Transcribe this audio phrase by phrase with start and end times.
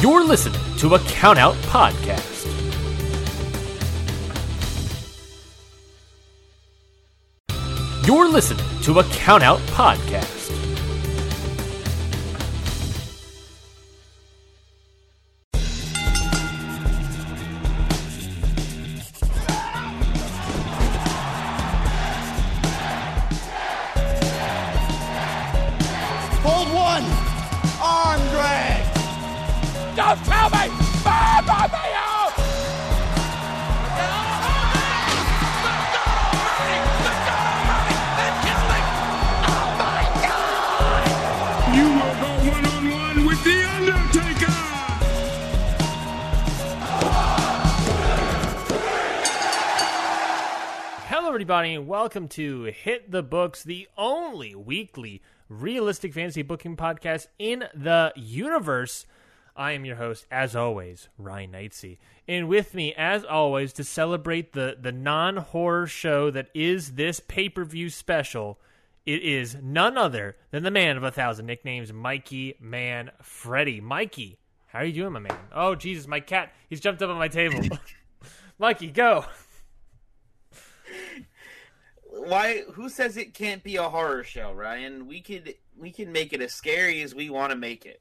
[0.00, 2.46] You're listening to a Countout Podcast.
[8.06, 10.67] You're listening to a Countout Podcast.
[51.78, 58.12] And welcome to Hit the Books, the only weekly realistic fantasy booking podcast in the
[58.16, 59.06] universe.
[59.54, 61.98] I am your host, as always, Ryan Knightsey.
[62.26, 67.20] And with me, as always, to celebrate the, the non horror show that is this
[67.20, 68.58] pay per view special,
[69.06, 73.80] it is none other than the man of a thousand nicknames, Mikey Man Freddy.
[73.80, 75.38] Mikey, how are you doing, my man?
[75.54, 77.60] Oh, Jesus, my cat, he's jumped up on my table.
[78.58, 79.26] Mikey, go.
[82.26, 85.06] Why who says it can't be a horror show ryan?
[85.06, 88.00] We could we can make it as scary as we want to make it.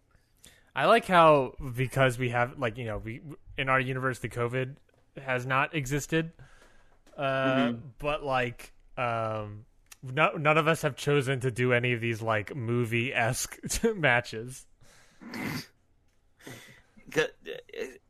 [0.76, 3.22] I like how because we have like you know we
[3.58, 4.76] in our universe the COVID
[5.22, 6.32] has not existed,
[7.18, 9.66] uh, but like um,
[10.04, 13.58] no, none of us have chosen to do any of these like movie esque
[13.96, 14.66] matches.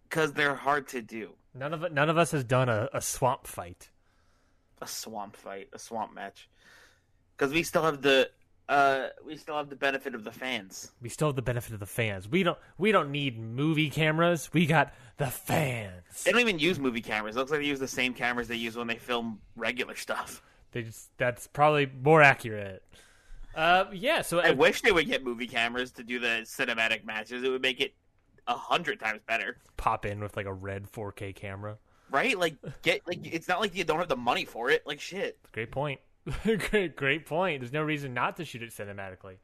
[0.10, 1.32] because they're hard to do.
[1.54, 3.90] None of none of us has done a, a swamp fight.
[4.82, 6.50] A swamp fight a swamp match
[7.36, 8.30] because we still have the
[8.70, 11.80] uh we still have the benefit of the fans We still have the benefit of
[11.80, 12.28] the fans.
[12.28, 14.50] We don't we don't need movie cameras.
[14.54, 16.24] We got the fans.
[16.26, 18.56] they don't even use movie cameras it looks like they use the same cameras they
[18.56, 20.42] use when they film regular stuff
[20.74, 22.84] They just that's probably more accurate.
[23.56, 24.22] Uh, yeah.
[24.22, 27.62] So i wish they would get movie cameras to do the cinematic matches it would
[27.62, 27.94] make it
[28.48, 31.78] a hundred times better pop in with like a red 4K camera.
[32.12, 35.00] Right like get like it's not like you don't have the money for it like
[35.00, 36.00] shit Great point.
[36.44, 37.62] great, great point.
[37.62, 39.38] There's no reason not to shoot it cinematically.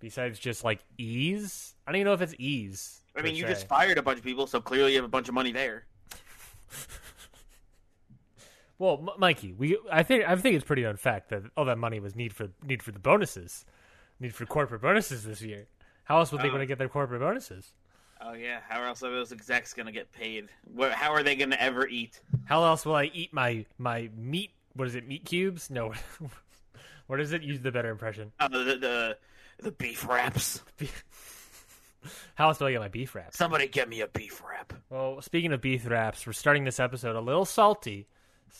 [0.00, 1.74] Besides just like ease.
[1.86, 3.00] I don't even know if it's ease.
[3.16, 3.48] I mean, you se.
[3.48, 5.86] just fired a bunch of people, so clearly you have a bunch of money there.
[8.78, 11.78] well, M- Mikey, we I think I think it's pretty known fact that all that
[11.78, 13.64] money was need for need for the bonuses,
[14.20, 15.66] need for corporate bonuses this year.
[16.04, 16.50] How else would they Oh.
[16.50, 17.72] going to get their corporate bonuses?
[18.20, 20.48] Oh yeah, how else are those execs gonna get paid?
[20.74, 22.20] Where, how are they gonna ever eat?
[22.44, 24.50] How else will I eat my my meat?
[24.74, 25.06] What is it?
[25.06, 25.70] Meat cubes?
[25.70, 25.92] No.
[27.06, 27.42] what is it?
[27.42, 28.32] Use the better impression.
[28.40, 29.16] Uh, the, the
[29.58, 30.62] the beef wraps.
[32.34, 33.38] How else do I get my beef wraps?
[33.38, 34.72] Somebody get me a beef wrap.
[34.90, 38.06] Well, speaking of beef wraps, we're starting this episode a little salty,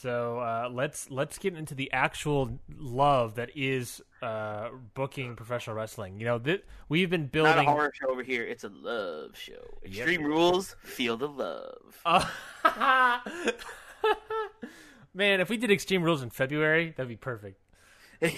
[0.00, 6.19] so uh, let's let's get into the actual love that is uh, booking professional wrestling.
[6.19, 8.43] You know, th- we've been building Not a horror show over here.
[8.43, 9.78] It's a love show.
[9.84, 10.75] Extreme Rules.
[10.83, 12.00] Feel the love.
[12.04, 12.25] Uh,
[15.15, 17.60] Man, if we did Extreme Rules in February, that'd be perfect.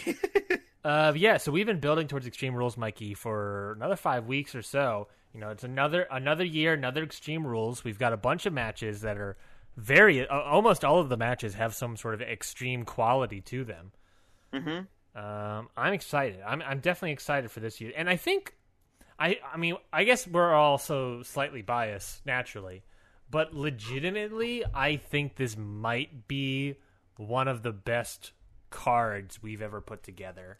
[0.87, 4.63] Uh, yeah, so we've been building towards Extreme Rules, Mikey, for another five weeks or
[4.63, 5.09] so.
[5.35, 7.83] You know, it's another another year, another Extreme Rules.
[7.83, 9.37] We've got a bunch of matches that are
[9.77, 13.93] very, uh, almost all of the matches have some sort of extreme quality to them.
[14.53, 15.19] Mm-hmm.
[15.19, 16.41] Um, I'm excited.
[16.47, 18.55] I'm I'm definitely excited for this year, and I think,
[19.19, 22.83] I I mean, I guess we're also slightly biased naturally,
[23.31, 26.77] but legitimately, I think this might be
[27.17, 28.33] one of the best
[28.69, 30.59] cards we've ever put together.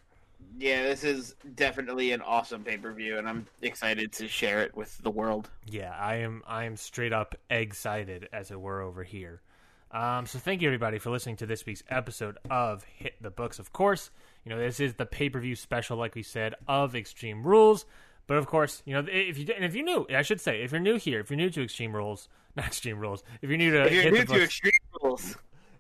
[0.59, 4.77] Yeah, this is definitely an awesome pay per view, and I'm excited to share it
[4.77, 5.51] with the world.
[5.67, 6.43] Yeah, I am.
[6.47, 9.43] I am straight up excited, as it were, over here.
[9.91, 13.59] Um, so thank you everybody for listening to this week's episode of Hit the Books.
[13.59, 14.11] Of course,
[14.45, 17.85] you know this is the pay per view special, like we said, of Extreme Rules.
[18.27, 20.73] But of course, you know if you and if you're new, I should say, if
[20.73, 23.71] you're new here, if you're new to Extreme Rules, not Extreme Rules, if you're new
[23.73, 24.73] to If you're Hit new the to Books, Extreme
[25.03, 25.37] Rules,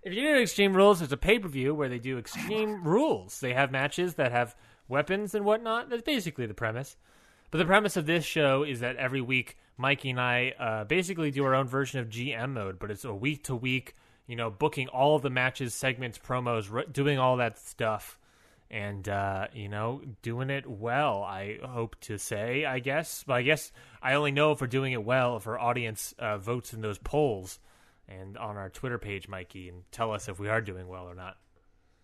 [0.07, 3.41] if you're new Extreme Rules, there's a pay per view where they do Extreme Rules.
[3.41, 4.55] They have matches that have
[4.87, 5.91] weapons and whatnot.
[5.91, 6.97] That's basically the premise.
[7.51, 11.33] But the premise of this show is that every week, Mikey and I uh, basically
[11.33, 13.95] do our own version of GM mode, but it's a week to week,
[14.29, 18.17] you know, booking all of the matches, segments, promos, r- doing all that stuff.
[18.71, 23.25] And, uh, you know, doing it well, I hope to say, I guess.
[23.27, 26.39] But I guess I only know if we're doing it well if our audience uh,
[26.39, 27.59] votes in those polls
[28.09, 31.15] and on our Twitter page, Mikey, and tell us if we are doing well or
[31.15, 31.37] not.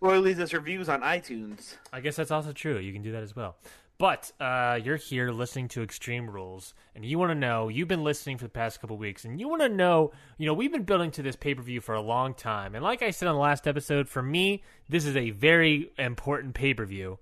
[0.01, 1.75] or leaves us reviews on iTunes.
[1.93, 2.79] I guess that's also true.
[2.79, 3.57] You can do that as well.
[3.99, 7.69] But uh, you're here listening to Extreme Rules, and you want to know.
[7.69, 10.11] You've been listening for the past couple weeks, and you want to know.
[10.39, 12.83] You know, we've been building to this pay per view for a long time, and
[12.83, 16.75] like I said on the last episode, for me, this is a very important pay
[16.75, 17.21] per view.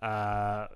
[0.00, 0.66] Uh,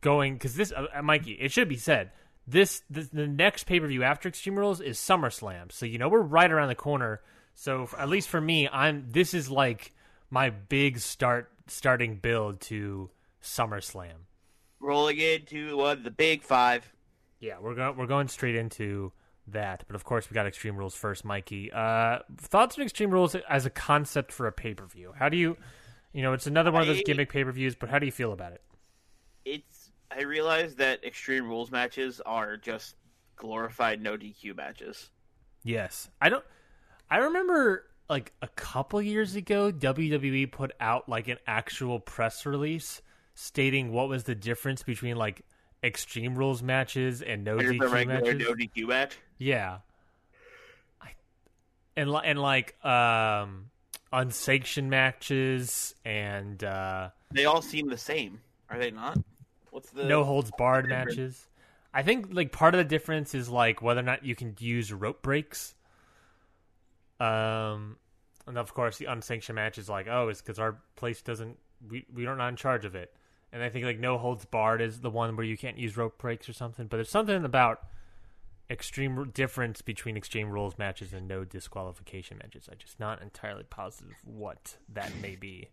[0.00, 2.12] going because this, uh, Mikey, it should be said.
[2.46, 6.08] This, this the next pay per view after Extreme Rules is SummerSlam, so you know
[6.08, 7.20] we're right around the corner.
[7.54, 9.92] So f at least for me, I'm this is like
[10.30, 13.10] my big start starting build to
[13.42, 14.26] SummerSlam.
[14.78, 16.92] Rolling into uh, the big five.
[17.40, 19.12] Yeah, we're going we're going straight into
[19.48, 21.72] that, but of course we got Extreme Rules first, Mikey.
[21.72, 25.12] Uh, thoughts on Extreme Rules as a concept for a pay per view?
[25.16, 25.56] How do you,
[26.12, 28.12] you know, it's another one of those gimmick pay per views, but how do you
[28.12, 28.62] feel about it?
[29.44, 29.75] It's.
[30.10, 32.96] I realize that Extreme Rules matches are just
[33.36, 35.10] glorified no DQ matches.
[35.62, 36.44] Yes, I don't.
[37.10, 43.02] I remember like a couple years ago, WWE put out like an actual press release
[43.34, 45.42] stating what was the difference between like
[45.82, 48.38] Extreme Rules matches and no DQ matches.
[48.46, 49.18] no DQ match.
[49.38, 49.78] Yeah.
[51.00, 51.14] I,
[51.96, 53.70] and and like um
[54.12, 59.18] unsanctioned matches and uh They all seem the same, are they not?
[59.76, 61.48] What's the no holds barred matches.
[61.92, 64.90] I think like part of the difference is like whether or not you can use
[64.90, 65.74] rope breaks.
[67.20, 67.98] Um
[68.46, 72.06] and of course the unsanctioned match is like, oh, it's cuz our place doesn't we
[72.10, 73.14] we are not in charge of it.
[73.52, 76.16] And I think like no holds barred is the one where you can't use rope
[76.16, 77.82] breaks or something, but there's something about
[78.70, 82.66] extreme difference between extreme rules matches and no disqualification matches.
[82.72, 85.68] I'm just not entirely positive what that may be.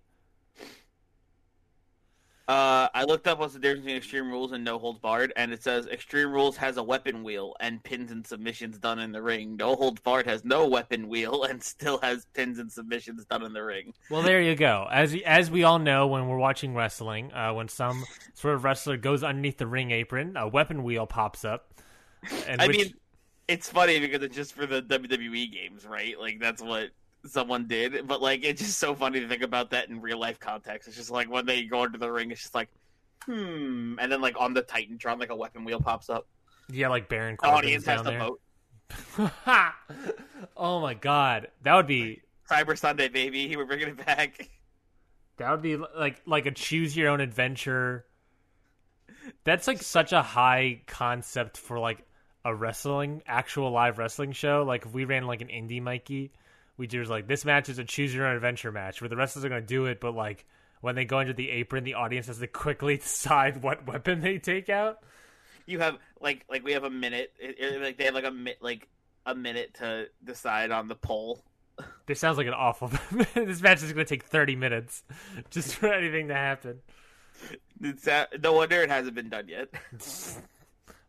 [2.45, 5.53] Uh, I looked up what's the difference between Extreme Rules and No Holds Barred, and
[5.53, 9.21] it says Extreme Rules has a weapon wheel and pins and submissions done in the
[9.21, 9.55] ring.
[9.55, 13.53] No Holds Barred has no weapon wheel and still has pins and submissions done in
[13.53, 13.93] the ring.
[14.09, 14.87] Well, there you go.
[14.91, 18.03] As as we all know, when we're watching wrestling, uh, when some
[18.33, 21.73] sort of wrestler goes underneath the ring apron, a weapon wheel pops up.
[22.47, 22.93] And I which- mean,
[23.47, 26.19] it's funny because it's just for the WWE games, right?
[26.19, 26.89] Like that's what
[27.25, 30.39] someone did, but like it's just so funny to think about that in real life
[30.39, 30.87] context.
[30.87, 32.69] It's just like when they go into the ring, it's just like,
[33.25, 36.27] hmm, and then like on the Titantron, like a weapon wheel pops up.
[36.69, 38.19] yeah, like Baron The audience has down to there.
[38.19, 38.39] vote.
[40.57, 44.49] oh my god, that would be Cyber Sunday, baby, we're bringing it back.
[45.37, 48.05] that would be like like a choose your own adventure.
[49.45, 52.05] That's like such a high concept for like
[52.45, 54.63] a wrestling actual live wrestling show.
[54.67, 56.31] Like if we ran like an indie Mikey,
[56.83, 59.15] we do is like this match is a choose your own adventure match where the
[59.15, 60.45] wrestlers are going to do it, but like
[60.81, 64.37] when they go into the apron, the audience has to quickly decide what weapon they
[64.37, 64.99] take out.
[65.65, 67.31] You have like like we have a minute.
[67.39, 68.89] It, it- like they have like a mi- like
[69.25, 71.43] a minute to decide on the poll.
[72.05, 72.91] This sounds like an awful.
[73.33, 75.03] this match is going to take thirty minutes
[75.49, 76.81] just for anything to happen.
[77.81, 79.69] It's, uh, no wonder it hasn't been done yet.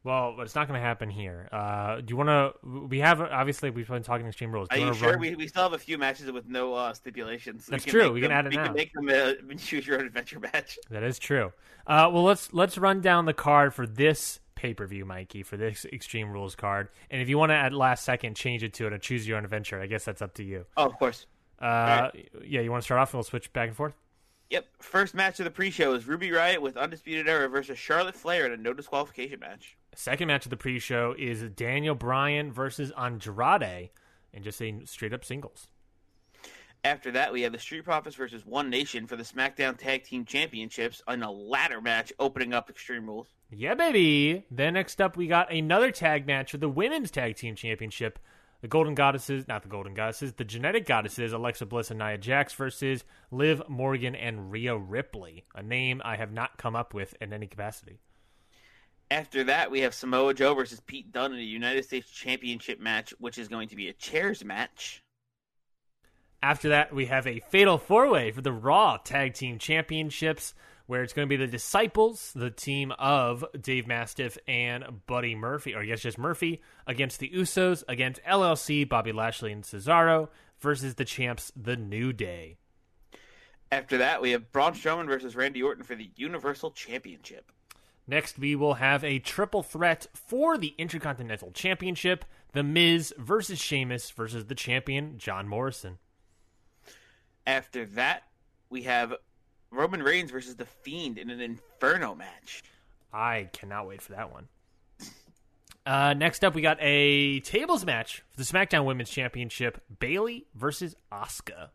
[0.05, 1.49] Well, but it's not going to happen here.
[1.51, 2.53] Uh, do you want to?
[2.89, 4.69] We have obviously we've been talking extreme rules.
[4.69, 5.11] Do Are you sure?
[5.13, 7.67] run- We, we still have a few matches with no uh, stipulations.
[7.67, 8.13] That's we true.
[8.13, 8.65] We can them- add it we now.
[8.67, 10.79] can make them a choose your own adventure match.
[10.91, 11.53] That is true.
[11.87, 15.57] Uh, well, let's let's run down the card for this pay per view, Mikey, for
[15.57, 16.89] this Extreme Rules card.
[17.11, 19.39] And if you want to at last second change it to it a choose your
[19.39, 20.67] own adventure, I guess that's up to you.
[20.77, 21.27] Oh, of course.
[21.59, 22.11] Uh,
[22.45, 23.95] Yeah, you want to start off, and we'll switch back and forth.
[24.51, 24.67] Yep.
[24.81, 28.53] First match of the pre-show is Ruby Riot with Undisputed Era versus Charlotte Flair in
[28.53, 29.77] a no disqualification match.
[29.97, 33.91] Second match of the pre-show is Daniel Bryan versus Andrade,
[34.33, 35.69] and just a straight up singles.
[36.85, 40.27] After that, we have the Street Profits versus One Nation for the SmackDown Tag Team
[40.27, 43.29] Championships in a ladder match opening up Extreme Rules.
[43.51, 44.45] Yeah, baby.
[44.51, 48.19] Then next up, we got another tag match for the Women's Tag Team Championship.
[48.61, 52.53] The Golden Goddesses, not the Golden Goddesses, the Genetic Goddesses, Alexa Bliss and Nia Jax
[52.53, 57.33] versus Liv Morgan and Rhea Ripley, a name I have not come up with in
[57.33, 57.99] any capacity.
[59.11, 63.13] After that, we have Samoa Joe versus Pete Dunne in a United States Championship match,
[63.19, 65.03] which is going to be a chairs match.
[66.43, 70.53] After that, we have a fatal four way for the Raw Tag Team Championships,
[70.87, 75.75] where it's going to be the Disciples, the team of Dave Mastiff and Buddy Murphy,
[75.75, 80.29] or I guess just Murphy, against the Usos, against LLC, Bobby Lashley and Cesaro,
[80.61, 82.59] versus the champs, The New Day.
[83.73, 87.51] After that, we have Braun Strowman versus Randy Orton for the Universal Championship.
[88.07, 94.11] Next, we will have a triple threat for the Intercontinental Championship The Miz versus Sheamus
[94.11, 95.99] versus the champion, John Morrison.
[97.47, 98.25] After that,
[98.69, 99.15] we have
[99.71, 102.63] Roman Reigns versus The Fiend in an Inferno match.
[103.13, 104.49] I cannot wait for that one.
[105.87, 110.95] Uh, next up, we got a tables match for the SmackDown Women's Championship: Bayley versus
[111.13, 111.69] Asuka.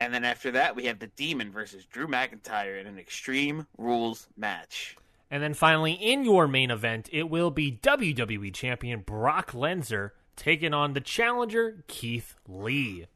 [0.00, 4.28] And then after that, we have The Demon versus Drew McIntyre in an Extreme Rules
[4.36, 4.96] match.
[5.30, 10.74] And then finally, in your main event, it will be WWE Champion Brock Lesnar taking
[10.74, 13.06] on the challenger Keith Lee.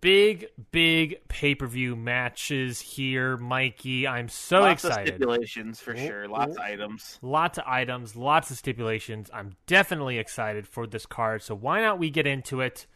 [0.00, 4.08] Big, big pay per view matches here, Mikey.
[4.08, 5.10] I'm so Lots excited.
[5.10, 6.26] of stipulations for sure.
[6.26, 7.20] Lots of items.
[7.22, 9.30] Lots of items, lots of stipulations.
[9.32, 11.42] I'm definitely excited for this card.
[11.42, 12.86] So why not we get into it?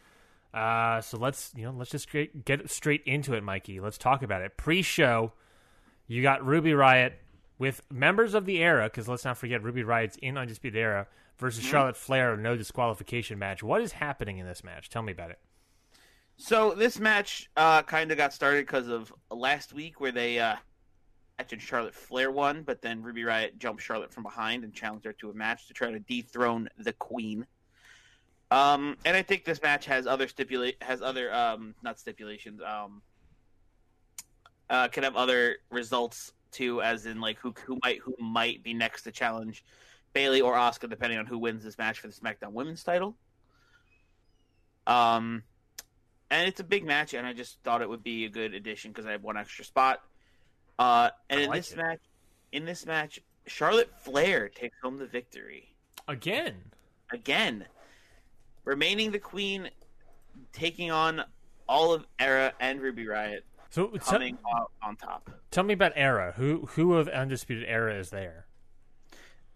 [0.53, 3.79] Uh, so let's you know let's just get, get straight into it, Mikey.
[3.79, 4.57] Let's talk about it.
[4.57, 5.31] Pre-show,
[6.07, 7.21] you got Ruby Riot
[7.59, 11.63] with members of the era because let's not forget Ruby Riot's in Undisputed Era versus
[11.63, 13.61] Charlotte Flair, no disqualification match.
[13.63, 14.89] What is happening in this match?
[14.89, 15.39] Tell me about it.
[16.37, 20.55] So this match uh, kind of got started because of last week where they uh,
[21.51, 25.13] and Charlotte Flair won, but then Ruby Riot jumped Charlotte from behind and challenged her
[25.13, 27.45] to a match to try to dethrone the Queen.
[28.49, 33.01] Um, and I think this match has other stipulate has other um, not stipulations um,
[34.69, 38.73] uh, can have other results too, as in like who who might who might be
[38.73, 39.63] next to challenge
[40.13, 43.15] Bayley or Asuka, depending on who wins this match for the SmackDown Women's title.
[44.85, 45.43] Um,
[46.29, 48.91] and it's a big match, and I just thought it would be a good addition
[48.91, 50.01] because I have one extra spot.
[50.79, 51.77] Uh, and I in like this it.
[51.77, 51.99] match,
[52.51, 55.73] in this match, Charlotte Flair takes home the victory
[56.09, 56.55] Again,
[57.11, 57.65] again,
[58.63, 59.69] remaining the queen,
[60.53, 61.21] taking on
[61.67, 65.29] all of Era and Ruby Riot, so coming out on top.
[65.51, 66.33] tell me about Era.
[66.37, 68.45] Who who of Undisputed Era is there?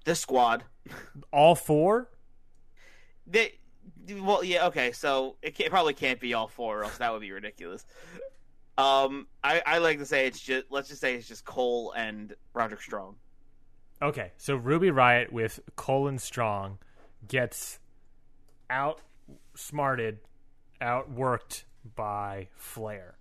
[0.06, 0.64] The squad,
[1.32, 2.10] All four?
[3.28, 3.58] they.
[4.10, 4.92] Well, yeah, okay.
[4.94, 7.86] So it, can't, it probably can't be all four, or else that would be ridiculous.
[8.78, 12.34] Um, I, I like to say it's just let's just say it's just Cole and
[12.54, 13.16] Roderick Strong.
[14.02, 16.80] Okay, so Ruby Riot with Cole and Strong
[17.28, 17.80] gets
[18.72, 20.20] outsmarted,
[20.82, 21.66] outworked
[21.96, 23.16] by Flair.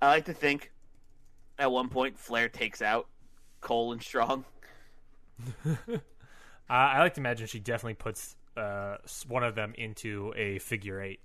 [0.00, 0.70] I like to think
[1.58, 3.06] at one point Flair takes out
[3.60, 4.44] Cole and Strong.
[6.70, 8.96] Uh, I like to imagine she definitely puts uh,
[9.28, 11.20] one of them into a figure eight.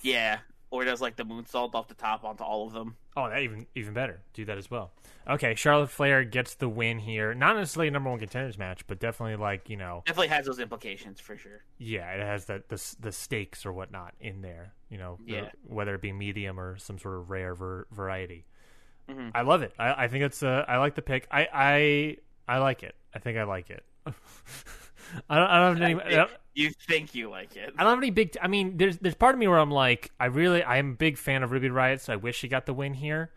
[0.00, 0.38] Yeah,
[0.70, 2.96] or does like the moonsault off the top onto all of them.
[3.14, 4.22] Oh, that even even better.
[4.32, 4.92] Do that as well.
[5.28, 7.34] Okay, Charlotte Flair gets the win here.
[7.34, 10.58] Not necessarily a number one contenders match, but definitely like you know, Definitely has those
[10.60, 11.60] implications for sure.
[11.76, 14.72] yeah, it has the the, the stakes or whatnot in there.
[14.92, 15.32] You know, the-
[15.66, 18.44] whether it be medium or some sort of rare ver- variety.
[19.08, 19.32] Mhm.
[19.34, 19.72] I love it.
[19.78, 21.26] I, I think it's uh, I like the pick.
[21.30, 22.94] I I I like it.
[23.14, 23.84] I think I like it.
[24.06, 26.00] I don't, I don't have any.
[26.02, 27.72] I don't, You think you like it?
[27.76, 28.36] I don't have any big.
[28.40, 30.94] I mean, there's there's part of me where I'm like, I really, I am a
[30.94, 33.30] big fan of Ruby Riot, so I wish she got the win here,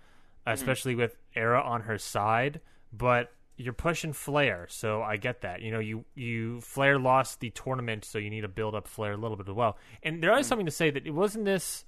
[0.45, 2.61] especially with Era on her side.
[2.93, 5.61] But you're pushing Flair, so I get that.
[5.61, 9.13] You know, you you Flair lost the tournament, so you need to build up Flair
[9.13, 9.77] a little bit as well.
[10.03, 10.49] And there is hmm.
[10.49, 11.85] something to say that it wasn't this.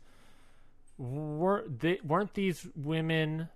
[0.97, 3.49] Were they weren't these women?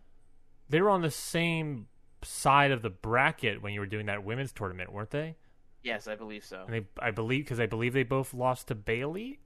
[0.69, 1.87] They were on the same
[2.23, 5.35] side of the bracket when you were doing that women's tournament, weren't they?
[5.83, 6.63] Yes, I believe so.
[6.67, 9.39] And they, I believe, because I believe they both lost to Bayley.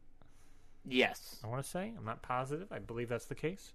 [0.83, 1.93] Yes, I want to say.
[1.97, 2.71] I'm not positive.
[2.71, 3.73] I believe that's the case.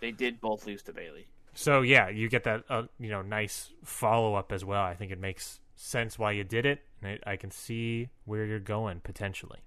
[0.00, 1.26] they did both lose to Bayley.
[1.58, 4.84] So yeah, you get that uh, you know nice follow up as well.
[4.84, 8.44] I think it makes sense why you did it, and it, I can see where
[8.44, 9.58] you're going potentially.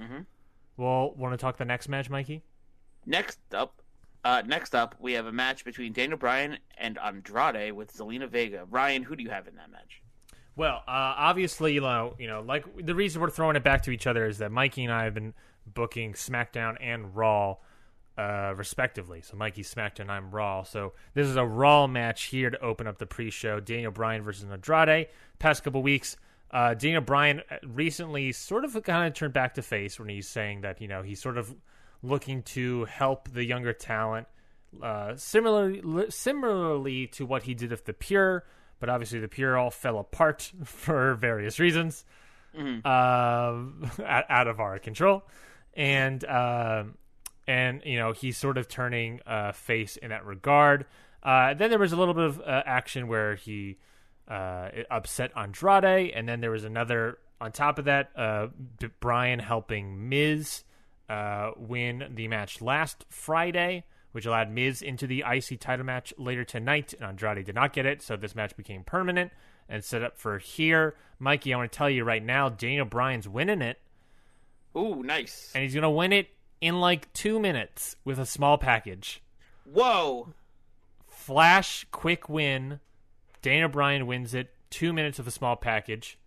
[0.00, 0.26] Mhm.
[0.76, 2.42] Well, want to talk the next match, Mikey?
[3.06, 3.80] Next up,
[4.24, 8.64] uh, next up, we have a match between Daniel Bryan and Andrade with Zelina Vega.
[8.68, 10.02] Ryan, who do you have in that match?
[10.56, 13.92] Well, uh, obviously, you know, you know, like the reason we're throwing it back to
[13.92, 15.34] each other is that Mikey and I have been
[15.72, 17.58] booking SmackDown and Raw,
[18.18, 19.22] uh, respectively.
[19.22, 20.64] So Mikey's SmackDown, I'm Raw.
[20.64, 24.50] So this is a Raw match here to open up the pre-show: Daniel Bryan versus
[24.50, 25.06] Andrade.
[25.38, 26.16] Past couple weeks,
[26.50, 30.62] uh, Daniel Bryan recently sort of kind of turned back to face when he's saying
[30.62, 31.54] that you know he's sort of
[32.02, 34.26] looking to help the younger talent
[34.82, 38.44] uh, similarly, similarly to what he did with the Pure,
[38.80, 42.04] but obviously the Pure all fell apart for various reasons,
[42.56, 42.82] um,
[44.04, 45.22] out, out of our control,
[45.74, 46.96] and um
[47.48, 50.84] and you know he's sort of turning uh, face in that regard.
[51.22, 53.78] Uh, then there was a little bit of uh, action where he
[54.28, 58.10] uh, upset Andrade, and then there was another on top of that.
[58.14, 58.48] Uh,
[59.00, 60.62] Bryan helping Miz
[61.08, 66.44] uh, win the match last Friday, which allowed Miz into the IC title match later
[66.44, 69.32] tonight, and Andrade did not get it, so this match became permanent
[69.70, 70.94] and set up for here.
[71.18, 73.78] Mikey, I want to tell you right now, Daniel Bryan's winning it,
[74.76, 75.50] Ooh, nice.
[75.54, 76.28] and he's going to win it
[76.60, 79.22] in like two minutes with a small package.
[79.64, 80.32] Whoa,
[81.06, 82.80] Flash, quick win.
[83.42, 84.50] Daniel Bryan wins it.
[84.70, 86.18] Two minutes of a small package.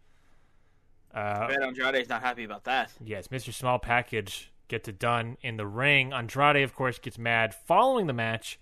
[1.14, 2.92] Uh, Bet Andrade's not happy about that.
[3.04, 3.54] yes, Mr.
[3.54, 6.14] Small Package gets it done in the ring.
[6.14, 8.60] Andrade, of course, gets mad following the match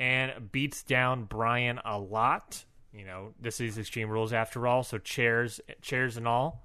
[0.00, 2.64] and beats down Bryan a lot.
[2.92, 6.64] you know, this is Extreme Rules after all, so chairs, chairs and all.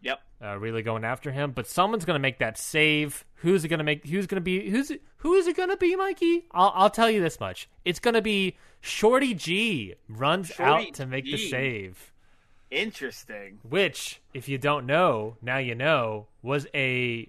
[0.00, 0.20] Yep.
[0.42, 3.24] Uh, really going after him, but someone's going to make that save.
[3.36, 4.06] Who's it going to make?
[4.06, 4.70] Who's going to be?
[4.70, 4.92] Who's?
[5.18, 6.46] Who is it going to be, Mikey?
[6.52, 10.94] I'll, I'll tell you this much: it's going to be Shorty G runs Shorty out
[10.94, 12.12] to make the save.
[12.70, 13.58] Interesting.
[13.68, 17.28] Which, if you don't know, now you know, was a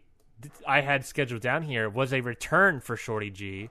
[0.68, 3.70] I had scheduled down here was a return for Shorty G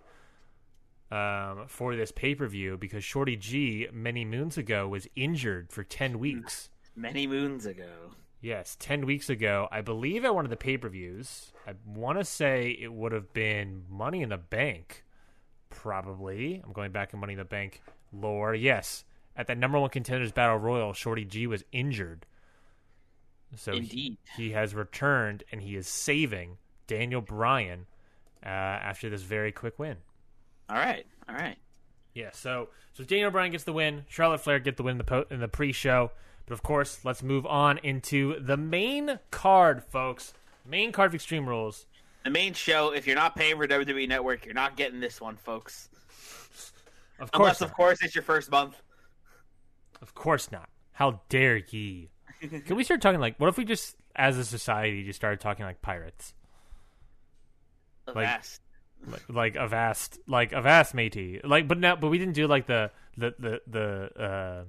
[1.11, 5.85] um, for this pay per view because Shorty G many moons ago was injured for
[5.85, 6.71] ten weeks.
[6.97, 8.15] Many moons ago.
[8.41, 11.53] Yes, ten weeks ago, I believe at one of the pay per views.
[11.67, 15.05] I want to say it would have been Money in the Bank,
[15.71, 16.63] probably.
[16.65, 18.55] I'm going back in Money in the Bank lore.
[18.55, 19.05] Yes,
[19.37, 22.27] at that number one contenders battle royal, Shorty G was injured.
[23.57, 27.87] So he- he has returned and he is saving Daniel Bryan
[28.45, 29.97] uh, after this very quick win.
[30.69, 31.07] All right.
[31.29, 31.57] All right.
[32.15, 34.05] Yeah, so so Daniel Bryan gets the win.
[34.09, 36.11] Charlotte Flair get the win in the po- in the pre-show.
[36.49, 40.33] But of course, let's move on into the main card, folks.
[40.65, 41.85] Main card of Extreme Rules.
[42.25, 42.91] The main show.
[42.93, 45.89] If you're not paying for WWE Network, you're not getting this one, folks.
[47.21, 48.81] Of Unless, course, of course, it's your first month.
[50.01, 50.69] of course not.
[50.93, 52.09] How dare ye?
[52.41, 53.39] Can we start talking like?
[53.39, 56.33] What if we just, as a society, just started talking like pirates?
[58.07, 58.61] Like- Avast.
[59.07, 62.91] like, like avast like avast matey like but now but we didn't do like the
[63.17, 64.65] the the the uh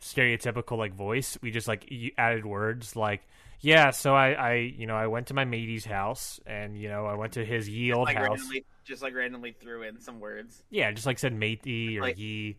[0.00, 3.26] stereotypical like voice we just like you added words like
[3.60, 7.06] yeah so i i you know i went to my matey's house and you know
[7.06, 10.20] i went to his ye old like house randomly, just like randomly threw in some
[10.20, 10.62] words.
[10.70, 12.56] yeah just like said matey or Like- ye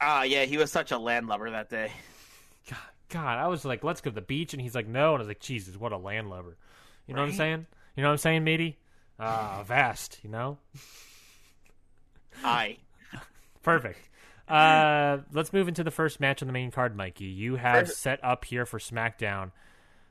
[0.00, 1.90] Ah, yeah, he was such a landlubber that day.
[2.70, 2.78] god,
[3.08, 5.18] god i was like let's go to the beach and he's like no and i
[5.18, 6.56] was like jesus what a landlubber
[7.06, 7.66] you know what i'm saying
[7.96, 8.78] you know what i'm saying matey
[9.20, 10.18] ah vast.
[10.22, 10.56] you know
[12.44, 12.76] I.
[13.62, 14.07] Perfect.
[14.48, 17.26] Uh, let's move into the first match on the main card, Mikey.
[17.26, 19.52] You have set up here for SmackDown.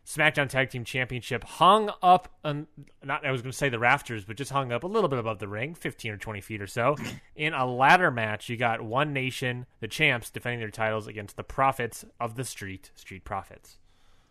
[0.06, 2.68] SmackDown Tag Team Championship hung up, on,
[3.04, 5.20] not I was going to say the rafters, but just hung up a little bit
[5.20, 6.96] above the ring, 15 or 20 feet or so.
[7.36, 11.44] In a ladder match, you got One Nation, the champs, defending their titles against the
[11.44, 13.80] Profits of the Street, Street Profits.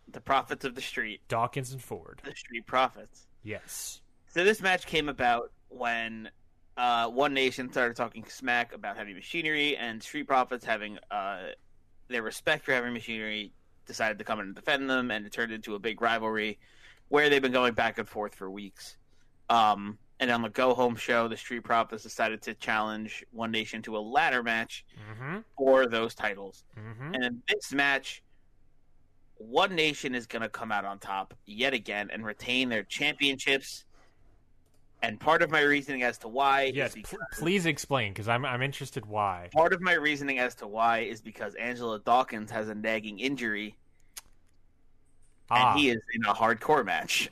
[0.09, 1.21] The prophets of the street.
[1.27, 2.21] Dawkins and Ford.
[2.23, 3.27] The street prophets.
[3.43, 4.01] Yes.
[4.27, 6.29] So this match came about when
[6.77, 11.47] uh, One Nation started talking smack about heavy machinery, and Street Profits, having uh,
[12.07, 13.51] their respect for heavy machinery,
[13.85, 16.57] decided to come in and defend them, and it turned into a big rivalry
[17.09, 18.97] where they've been going back and forth for weeks.
[19.49, 23.81] Um, and on the Go Home show, the Street Profits decided to challenge One Nation
[23.83, 25.37] to a ladder match Mm-hmm.
[25.57, 26.63] for those titles.
[26.77, 27.13] Mm-hmm.
[27.13, 28.21] And in this match,
[29.37, 33.85] One Nation is going to come out on top yet again and retain their championships.
[35.03, 38.43] And part of my reasoning as to why Yes, because, pl- please explain, because I'm,
[38.45, 39.49] I'm interested why.
[39.53, 43.75] part of my reasoning as to why is because Angelo Dawkins has a nagging injury
[45.49, 45.71] Ah.
[45.71, 47.29] and he is in a hardcore match.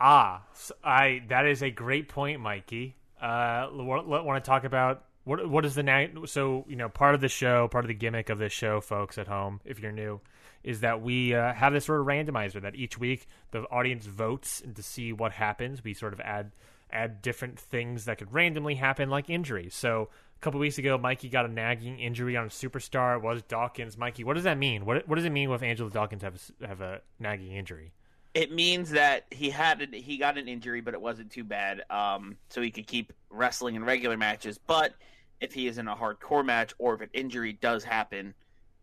[0.00, 2.96] Ah, s I that is a great point, Mikey.
[3.20, 7.20] Uh, want, to talk about what what is the na- so you know part of
[7.20, 10.20] the show, part of the gimmick of this show, folks at home, if you're new,
[10.64, 14.60] is that we uh, have this sort of randomizer that each week the audience votes
[14.60, 15.84] and to see what happens.
[15.84, 16.52] We sort of add
[16.92, 19.74] add different things that could randomly happen, like injuries.
[19.74, 23.16] So a couple weeks ago, Mikey got a nagging injury on a superstar.
[23.16, 23.96] It was Dawkins.
[23.96, 24.84] Mikey, what does that mean?
[24.84, 27.92] What what does it mean with Angelo Dawkins have a, have a nagging injury?
[28.34, 31.82] It means that he had an, he got an injury, but it wasn't too bad.
[31.90, 34.58] Um, so he could keep wrestling in regular matches.
[34.58, 34.94] But
[35.40, 38.32] if he is in a hardcore match, or if an injury does happen,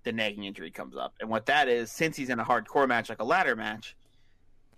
[0.03, 1.15] the nagging injury comes up.
[1.19, 3.95] And what that is, since he's in a hardcore match, like a ladder match,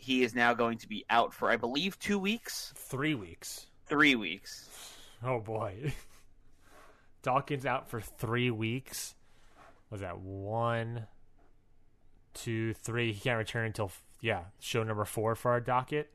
[0.01, 3.67] he is now going to be out for, I believe, two weeks, Three weeks.
[3.85, 4.67] three weeks.
[5.23, 5.93] Oh boy.
[7.23, 9.13] Dawkins out for three weeks.
[9.91, 11.05] Was that one,
[12.33, 13.13] two, three?
[13.13, 16.09] He can't return until yeah, show number four for our docket.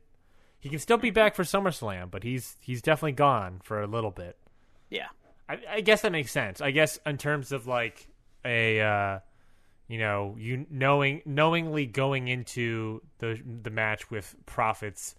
[0.58, 4.10] He can still be back for SummerSlam, but he's he's definitely gone for a little
[4.10, 4.36] bit.
[4.90, 5.06] Yeah.
[5.48, 6.60] I, I guess that makes sense.
[6.60, 8.08] I guess in terms of like
[8.44, 9.18] a uh,
[9.88, 15.14] you know you knowing knowingly going into the the match with profits,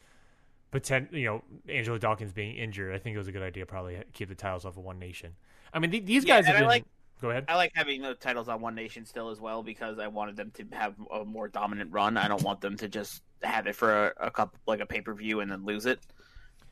[0.71, 2.93] potent you know Angelo Dawkins being injured.
[2.93, 3.65] I think it was a good idea.
[3.65, 5.35] Probably keep the titles off of One Nation.
[5.73, 6.65] I mean th- these Yeah, guys have been.
[6.67, 6.85] like-
[7.21, 7.45] go ahead.
[7.47, 10.51] I like having the titles on One Nation still as well because I wanted them
[10.55, 12.15] to have a more dominant run.
[12.17, 15.01] I don't want them to just have it for a, a couple like a pay
[15.01, 15.99] per view and then lose it.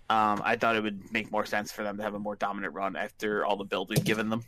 [0.08, 2.74] Um, I thought it would make more sense for them to have a more dominant
[2.76, 4.44] run after all the build we've given them.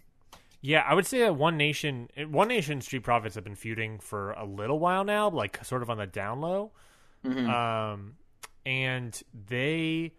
[0.62, 4.32] Yeah, I would say that One Nation, One Nation Street Profits have been feuding for
[4.32, 6.72] a little while now, like sort of on the down low.
[7.24, 7.48] Mhm.
[7.48, 8.15] Um,
[8.65, 10.13] and they,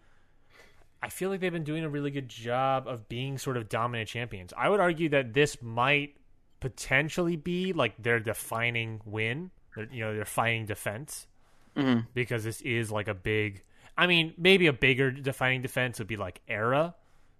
[1.03, 4.09] I feel like they've been doing a really good job of being sort of dominant
[4.09, 4.53] champions.
[4.57, 6.15] I would argue that this might
[6.59, 9.51] potentially be like their defining win.
[9.75, 11.27] Their, you know, their fighting defense
[11.75, 12.07] Mhm.
[12.13, 13.61] because this is like a big.
[13.97, 16.95] I mean, maybe a bigger defining defense would be like Era,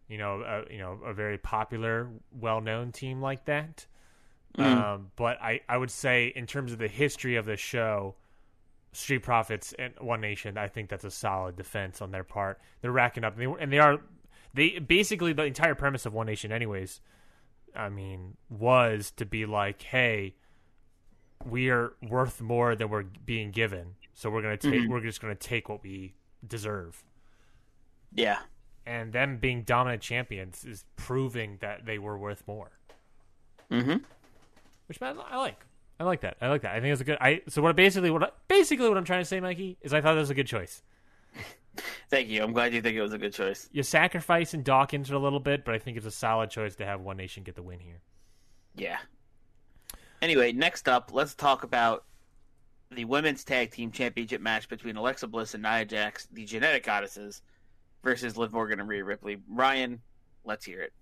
[0.09, 3.85] you know, a, you know, a very popular, well-known team like that.
[4.57, 8.15] Um, but I, I would say in terms of the history of the show,
[8.91, 12.59] Street Profits and One Nation, I think that's a solid defense on their part.
[12.81, 13.99] They're racking up, and they, and they are
[14.53, 16.99] they basically the entire premise of One Nation, anyways.
[17.75, 20.35] I mean, was to be like, hey,
[21.45, 25.35] we are worth more than we're being given, so we're gonna take we're just gonna
[25.35, 27.03] take what we deserve.
[28.13, 28.39] Yeah.
[28.85, 32.71] And them being dominant champions is proving that they were worth more.
[33.71, 33.97] Mm-hmm.
[34.87, 35.63] which I, I like.
[35.99, 36.37] I like that.
[36.41, 36.75] I like that.
[36.75, 37.17] I think it's a good.
[37.19, 40.01] I so what basically what I, basically what I'm trying to say, Mikey, is I
[40.01, 40.81] thought that was a good choice.
[42.09, 42.41] Thank you.
[42.41, 43.69] I'm glad you think it was a good choice.
[43.71, 46.75] You sacrifice in Dawkins for a little bit, but I think it's a solid choice
[46.77, 48.01] to have One Nation get the win here.
[48.75, 48.97] Yeah.
[50.21, 52.05] Anyway, next up, let's talk about
[52.91, 57.41] the women's tag team championship match between Alexa Bliss and Nia Jax, the Genetic Goddesses,
[58.03, 59.37] versus Liv Morgan and Rhea Ripley.
[59.47, 60.01] Ryan,
[60.43, 60.93] let's hear it.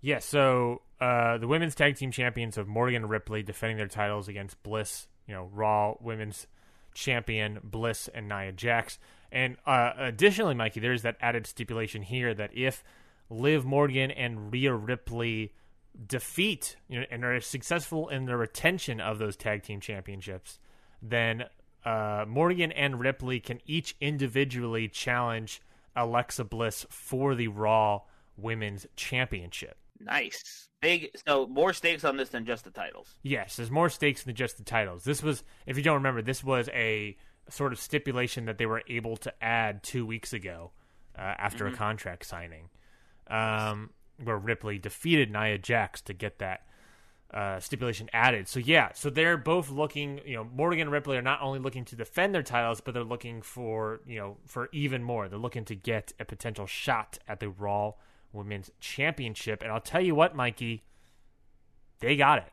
[0.00, 0.18] Yeah.
[0.18, 4.62] So uh, the women's tag team champions of Morgan and Ripley defending their titles against
[4.62, 6.46] Bliss, you know, Raw Women's
[6.94, 8.98] Champion Bliss and Nia Jax.
[9.30, 12.84] And uh, additionally, Mikey, there is that added stipulation here that if
[13.30, 15.54] Liv Morgan and Rhea Ripley
[16.06, 20.58] defeat you know, and are successful in the retention of those tag team championships,
[21.00, 21.44] then
[21.84, 25.62] uh, Morgan and Ripley can each individually challenge
[25.96, 28.00] Alexa Bliss for the Raw
[28.36, 29.76] Women's Championship.
[30.00, 30.68] Nice.
[30.80, 33.14] Big so more stakes on this than just the titles.
[33.22, 35.04] Yes, there's more stakes than just the titles.
[35.04, 37.16] This was, if you don't remember, this was a
[37.48, 40.72] sort of stipulation that they were able to add two weeks ago
[41.16, 42.68] uh, after a contract signing,
[43.28, 43.90] um,
[44.22, 46.62] where Ripley defeated Nia Jax to get that
[47.32, 48.48] uh, stipulation added.
[48.48, 50.20] So yeah, so they're both looking.
[50.26, 53.04] You know, Morgan and Ripley are not only looking to defend their titles, but they're
[53.04, 55.28] looking for you know for even more.
[55.28, 57.94] They're looking to get a potential shot at the Raw
[58.32, 59.62] Women's Championship.
[59.62, 60.84] And I'll tell you what, Mikey,
[62.00, 62.52] they got it.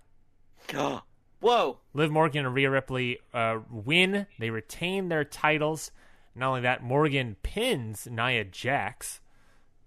[1.39, 1.80] Whoa.
[1.94, 4.28] Liv Morgan and Rhea Ripley uh, win.
[4.39, 5.92] They retain their titles.
[6.36, 9.22] Not only that, Morgan pins Nia Jax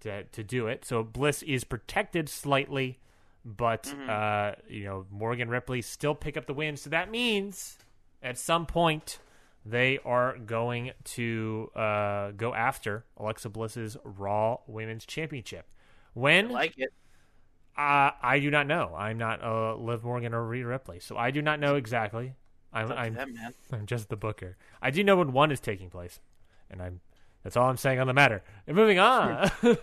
[0.01, 0.85] to to do it.
[0.85, 2.99] So Bliss is protected slightly,
[3.45, 6.77] but uh, you know Morgan Ripley still pick up the win.
[6.77, 7.77] So that means
[8.21, 9.19] at some point
[9.65, 15.67] they are going to uh, go after Alexa Bliss's Raw Women's Championship.
[16.13, 16.93] When I like it.
[17.77, 18.93] uh, I do not know.
[18.95, 22.35] I'm not uh, Liv Morgan or Rhea Ripley, so I do not know exactly.
[22.71, 23.35] I'm It's up to I'm, them.
[23.71, 24.57] I'm just the booker.
[24.81, 26.19] I do know when one is taking place,
[26.69, 27.01] and I'm
[27.43, 28.43] that's all I'm saying on the matter.
[28.67, 29.49] And moving on,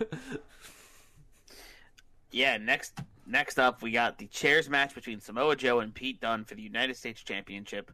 [2.30, 6.44] Yeah, next next up we got the chairs match between Samoa Joe and Pete Dunne
[6.44, 7.90] for the United States Championship,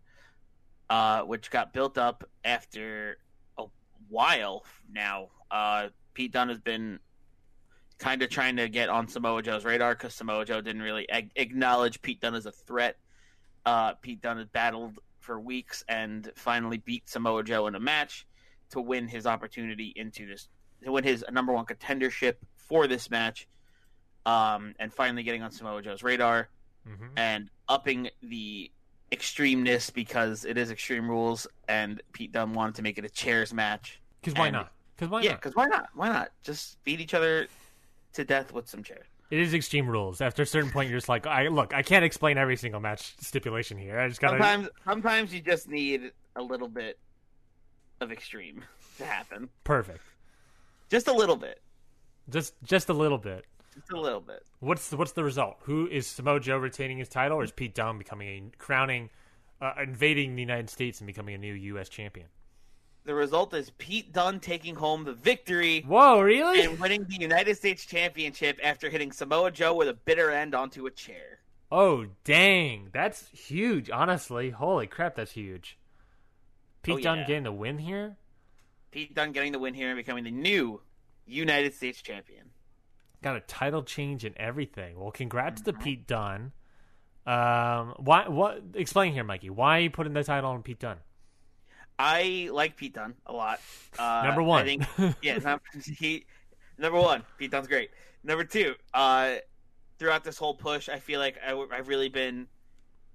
[0.91, 3.19] uh, which got built up after
[3.59, 3.65] a
[4.09, 5.29] while now.
[5.51, 6.99] Uh, Pete Dunne has been
[7.99, 11.33] kind of trying to get on Samoa Joe's radar because Samoa Joe didn't really ag-
[11.37, 12.97] acknowledge Pete Dunne as a threat.
[13.65, 18.27] Uh, Pete Dunne has battled for weeks and finally beat Samoa Joe in a match
[18.71, 20.49] to win his opportunity into this
[20.85, 23.49] to win his number one contendership for this match
[24.27, 26.49] um, and finally getting on Samoa Joe's radar
[26.87, 27.11] Mhm.
[27.17, 28.71] and upping the
[29.13, 33.55] extremeness because it is Extreme Rules, and Pete Dunne wanted to make it a chairs
[33.55, 34.01] match.
[34.21, 34.73] because why not?
[34.97, 35.41] Because why yeah, not?
[35.41, 35.89] because why not?
[35.95, 36.31] Why not?
[36.43, 37.47] Just beat each other
[38.15, 39.07] to death with some chairs.
[39.31, 40.21] It is extreme rules.
[40.21, 43.15] After a certain point, you're just like, I look, I can't explain every single match
[43.21, 43.99] stipulation here.
[43.99, 44.35] I just gotta.
[44.39, 46.99] Sometimes, sometimes you just need a little bit
[48.01, 48.65] of extreme
[48.99, 49.49] to happen.
[49.65, 50.03] Perfect.
[50.91, 51.61] Just a little bit.
[52.31, 53.45] Just just a little bit.
[53.77, 54.43] Just a little bit.
[54.61, 55.57] What's the, what's the result?
[55.63, 59.11] Who is Samoa Joe retaining his title, or is Pete Dunne becoming a crowning,
[59.61, 61.89] uh, invading the United States and becoming a new U.S.
[61.89, 62.27] champion?
[63.05, 66.63] The result is Pete Dunne taking home the victory Whoa, really?
[66.63, 70.87] and winning the United States Championship after hitting Samoa Joe with a bitter end onto
[70.87, 71.39] a chair.
[71.71, 72.89] Oh, dang.
[72.93, 74.51] That's huge, honestly.
[74.51, 75.79] Holy crap, that's huge.
[76.83, 77.27] Pete Oh, Dunne yeah.
[77.27, 78.17] getting the win here?
[78.91, 80.81] Pete Dunne getting the win here and becoming the new
[81.27, 82.46] United States champion.
[83.27, 85.01] Got a title change and everything.
[85.01, 85.77] Well, congrats Mm-hmm.
[85.79, 86.53] to Pete Dunne.
[87.27, 88.29] Um, why?
[88.29, 88.63] What?
[88.75, 89.51] Explain here, Mikey.
[89.51, 90.99] Why are you putting the title on Pete Dunne?
[91.99, 93.59] I like Pete Dunne a lot.
[93.99, 94.63] Uh, Number one.
[94.63, 95.59] I think, yeah,
[95.99, 96.25] he
[96.79, 97.25] number one.
[97.37, 97.91] Pete Dunne's great.
[98.23, 99.35] Number two, uh,
[99.99, 102.47] throughout this whole push, I feel like I, have really been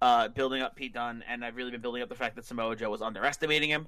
[0.01, 2.75] uh, building up Pete Dunne, and I've really been building up the fact that Samoa
[2.75, 3.87] Joe was underestimating him,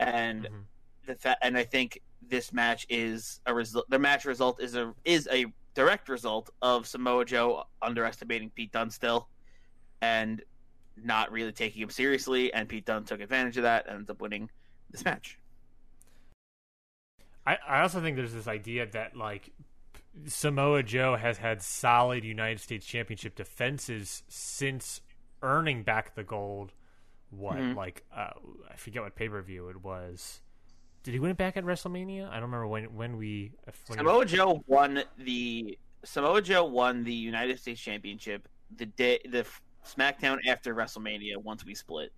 [0.00, 0.62] and Mhm.
[1.06, 3.86] the fa- and I think this match is a result.
[3.88, 8.90] The match result is a is a direct result of Samoa Joe underestimating Pete Dunne
[8.90, 9.28] still,
[10.00, 10.42] and
[10.96, 12.52] not really taking him seriously.
[12.52, 14.50] And Pete Dunne took advantage of that and ends up winning
[14.90, 15.38] this match.
[17.46, 19.50] I, I also think there's this idea that like
[20.26, 25.00] Samoa Joe has had solid United States Championship defenses since
[25.42, 26.72] earning back the gold.
[27.30, 27.74] What Mhm.
[27.74, 28.30] like uh,
[28.70, 30.40] I forget what pay per view it was.
[31.04, 32.28] Did he win it back at WrestleMania?
[32.28, 33.52] I don't remember when when we
[33.86, 39.20] when he- Samoa Joe won the Samoa Joe won the United States Championship the day
[39.28, 39.46] the
[39.86, 42.10] SmackDown after WrestleMania once we split.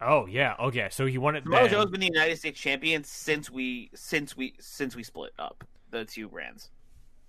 [0.00, 0.88] Oh yeah, oh, okay.
[0.90, 1.44] So he won it.
[1.44, 1.70] Samoa then.
[1.70, 6.04] Joe's been the United States champion since we since we since we split up the
[6.04, 6.70] two brands.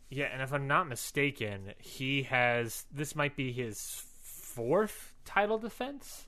[0.09, 6.25] Yeah, and if I'm not mistaken, he has this might be his fourth title defense.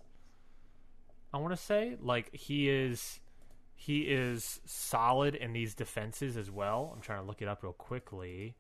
[1.34, 3.20] I want to say like he is
[3.86, 6.92] he is solid in these defenses as well.
[6.94, 8.56] I'm trying to look it up real quickly.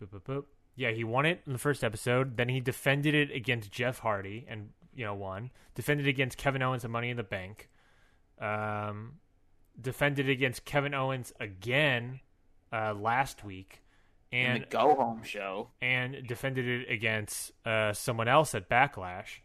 [0.00, 0.44] Boop, boop, boop.
[0.76, 2.36] Yeah, he won it in the first episode.
[2.36, 5.50] Then he defended it against Jeff Hardy and you know won.
[5.74, 7.68] Defended against Kevin Owens and Money in the Bank.
[8.40, 9.14] Um,
[9.80, 12.20] defended against Kevin Owens again
[12.72, 13.82] uh, last week,
[14.30, 15.68] In and the go home show.
[15.80, 19.40] and defended it against uh, someone else at Backlash.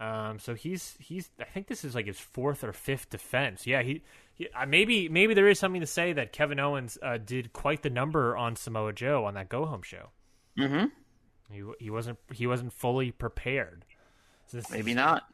[0.00, 3.66] Um, so he's he's I think this is like his fourth or fifth defense.
[3.66, 4.02] Yeah, he,
[4.34, 7.82] he uh, maybe maybe there is something to say that Kevin Owens uh, did quite
[7.82, 10.08] the number on Samoa Joe on that Go Home show.
[10.58, 10.86] Mm-hmm.
[11.52, 13.84] He he wasn't he wasn't fully prepared.
[14.46, 15.24] So Maybe is- not.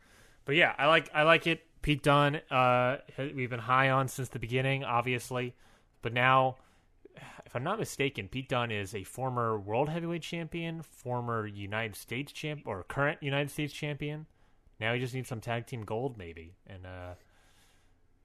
[0.44, 1.62] but yeah, I like I like it.
[1.82, 5.54] Pete Dunne, uh, we've been high on since the beginning, obviously,
[6.02, 6.56] but now,
[7.44, 12.32] if I'm not mistaken, Pete Dunne is a former World Heavyweight Champion, former United States
[12.32, 14.26] champ, or current United States Champion.
[14.80, 17.14] Now he just needs some tag team gold, maybe, and uh,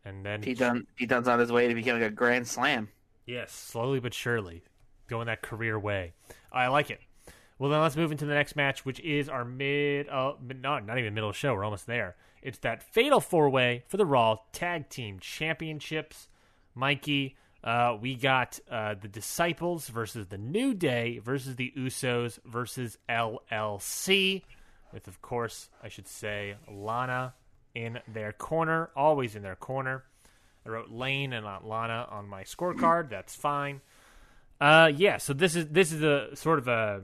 [0.04, 2.90] and then Pete Dunne Pete Dunne's on his way to becoming a Grand Slam.
[3.26, 4.64] Yes, slowly but surely,
[5.08, 6.14] going that career way.
[6.52, 7.00] I like it.
[7.60, 10.98] Well, then let's move into the next match, which is our mid, uh, not not
[10.98, 11.54] even middle of the show.
[11.54, 12.16] We're almost there.
[12.42, 16.28] It's that fatal four way for the Raw Tag Team Championships.
[16.74, 22.98] Mikey, uh, we got uh, the Disciples versus the New Day versus the Usos versus
[23.08, 24.42] LLC,
[24.94, 27.34] with of course I should say Lana
[27.74, 30.04] in their corner, always in their corner.
[30.66, 33.10] I wrote Lane and not Lana on my scorecard.
[33.10, 33.82] That's fine.
[34.60, 35.18] Uh, yeah.
[35.18, 37.02] So this is this is a sort of a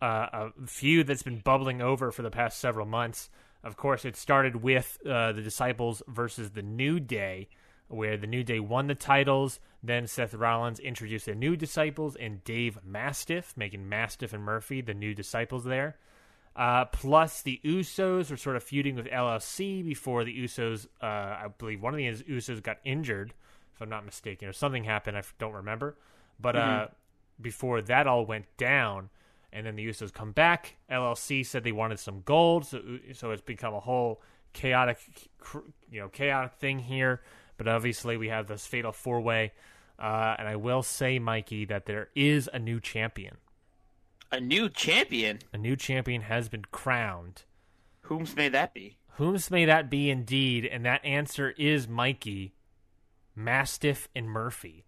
[0.00, 3.28] uh, a feud that's been bubbling over for the past several months.
[3.62, 7.48] Of course, it started with uh, the Disciples versus the New Day,
[7.88, 9.58] where the New Day won the titles.
[9.82, 14.94] Then Seth Rollins introduced the new Disciples and Dave Mastiff, making Mastiff and Murphy the
[14.94, 15.96] new Disciples there.
[16.56, 20.86] Uh, plus, the Usos were sort of feuding with LLC before the Usos.
[21.02, 23.34] Uh, I believe one of the Usos got injured,
[23.74, 25.18] if I'm not mistaken, or something happened.
[25.18, 25.98] I don't remember.
[26.40, 26.86] But uh,
[27.40, 29.10] before that all went down,
[29.52, 32.80] and then the Usos come back, LLC said they wanted some gold, so
[33.12, 34.22] so it's become a whole
[34.54, 34.98] chaotic,
[35.90, 37.20] you know, chaotic thing here.
[37.58, 39.52] But obviously, we have this fatal four way.
[39.98, 43.36] Uh, and I will say, Mikey, that there is a new champion.
[44.32, 45.38] A new champion.
[45.52, 47.44] A new champion has been crowned.
[48.02, 48.98] Whom's may that be?
[49.16, 50.66] Whom's may that be indeed?
[50.66, 52.54] And that answer is Mikey,
[53.34, 54.84] Mastiff, and Murphy.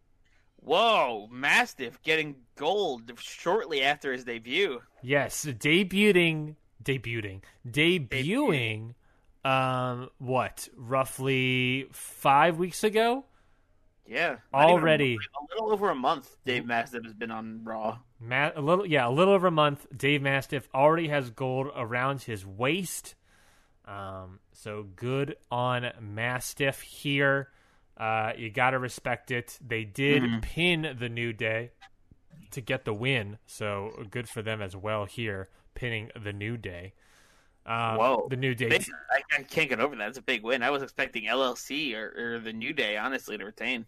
[0.57, 4.81] Whoa, Mastiff getting gold shortly after his debut.
[5.03, 8.95] Yes, debuting, debuting, debuting.
[9.45, 10.69] Um, what?
[10.77, 13.25] Roughly five weeks ago.
[14.09, 15.17] Yeah, Already.
[15.17, 16.35] a little over a month.
[16.47, 17.99] Dave Mastiff has been on Raw.
[18.19, 19.87] Ma- a little, yeah, a little over a month.
[19.95, 23.15] Dave Mastiff already has gold around his waist.
[23.85, 27.51] Um, so good on Mastiff here.
[27.99, 29.59] Uh, you gotta respect it.
[29.67, 31.73] They did pin the New Day
[32.53, 36.95] to get the win, so good for them as well here, pinning the New Day.
[37.67, 38.71] Um, Whoa, the New Day.
[38.71, 40.09] Big- I, I can't get over that.
[40.09, 40.63] It's a big win.
[40.63, 43.85] I was expecting LLC or, or the New Day, honestly, to retain.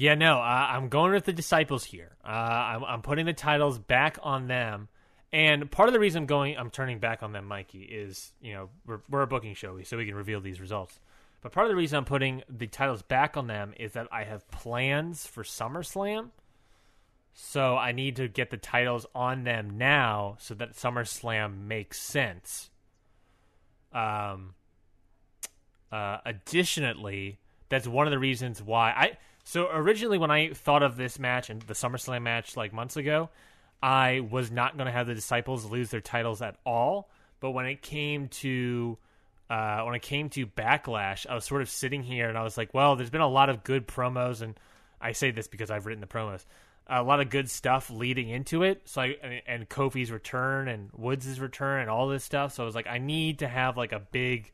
[0.00, 2.14] Yeah, no, I'm going with the disciples here.
[2.24, 4.86] Uh, I'm, I'm putting the titles back on them,
[5.32, 8.52] and part of the reason I'm going, I'm turning back on them, Mikey, is you
[8.54, 11.00] know we're we're a booking show, so we can reveal these results.
[11.42, 14.22] But part of the reason I'm putting the titles back on them is that I
[14.22, 16.28] have plans for SummerSlam,
[17.34, 22.70] so I need to get the titles on them now so that SummerSlam makes sense.
[23.92, 24.54] Um.
[25.90, 29.18] Uh, additionally, that's one of the reasons why I.
[29.48, 33.30] So originally, when I thought of this match and the SummerSlam match like months ago,
[33.82, 37.08] I was not going to have the disciples lose their titles at all.
[37.40, 38.98] But when it came to
[39.48, 42.58] uh, when it came to Backlash, I was sort of sitting here and I was
[42.58, 44.54] like, well, there's been a lot of good promos, and
[45.00, 46.44] I say this because I've written the promos.
[46.86, 48.82] a lot of good stuff leading into it.
[48.84, 52.52] So I and, Kofi's return and Woods' return and all this stuff.
[52.52, 54.52] So I was like, I need to have like a big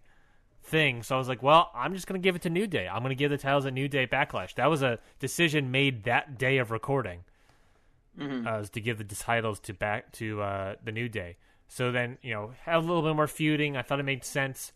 [0.64, 1.02] thing.
[1.02, 2.88] So I was like, well, I'm just gonna give it to New Day.
[2.88, 4.54] I'm gonna give the titles a New Day Backlash.
[4.54, 7.20] That was a decision made that day of recording.
[8.18, 8.46] Mm-hmm.
[8.46, 11.36] Uh, was to give the titles to back to uh, the New Day.
[11.68, 13.76] So then you know have a little bit more feuding.
[13.76, 14.72] I thought it made sense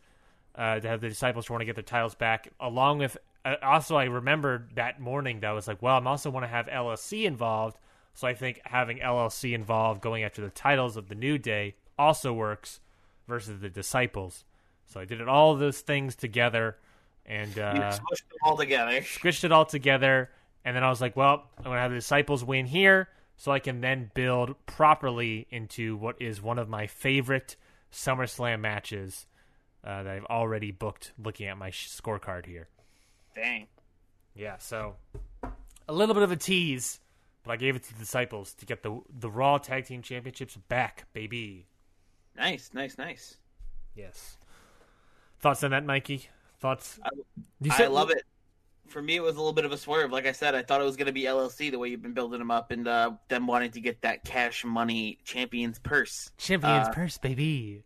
[0.54, 3.96] uh, to have the disciples want to get their titles back, along with uh, also
[3.96, 7.24] I remembered that morning that I was like, well, I'm also want to have LLC
[7.24, 7.78] involved.
[8.14, 12.32] So I think having LLC involved going after the titles of the New Day also
[12.32, 12.80] works
[13.28, 14.44] versus the disciples.
[14.88, 16.76] So I did it all those things together
[17.26, 19.00] and You uh, smushed them all together.
[19.02, 20.30] squished it all together.
[20.64, 23.52] And then I was like, well, I'm going to have the disciples win here so
[23.52, 27.56] I can then build properly into what is one of my favorite
[27.92, 29.26] SummerSlam matches
[29.84, 32.68] uh, that I've already booked looking at my sh- scorecard here.
[33.34, 33.66] Dang.
[34.34, 34.96] Yeah, so
[35.88, 36.98] a little bit of a tease,
[37.44, 40.56] but I gave it to the disciples to get the the Raw Tag Team Championships
[40.68, 41.66] back, baby.
[42.36, 43.36] Nice, nice, nice.
[43.94, 44.36] Yes.
[45.40, 46.28] Thoughts on that, Mikey?
[46.60, 46.98] Thoughts?
[47.04, 47.10] I-
[47.60, 48.22] You I love it.
[48.88, 50.10] For me, it was a little bit of a swerve.
[50.12, 52.14] Like I said, I thought it was going to be LLC the way you've been
[52.14, 56.30] building them up, and uh, them wanting to get that cash money champions purse.
[56.38, 57.84] Champions uh, purse, baby.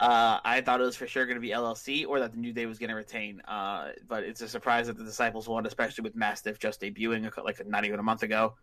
[0.00, 2.52] Uh, I thought it was for sure going to be LLC or that the New
[2.52, 3.40] Day was going to retain.
[3.42, 7.64] Uh, but it's a surprise that the Disciples won, especially with Mastiff just debuting like
[7.64, 8.54] not even a month ago.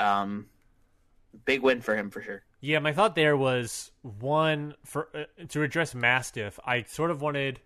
[0.00, 0.46] Um,
[1.44, 2.42] big win for him for sure.
[2.62, 6.60] Yeah, my thought there was one for uh, to address Mastiff.
[6.64, 7.60] I sort of wanted.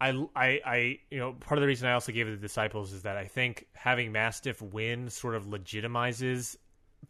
[0.00, 2.42] I, I, I, you know, part of the reason I also gave it to the
[2.42, 6.56] disciples is that I think having Mastiff win sort of legitimizes,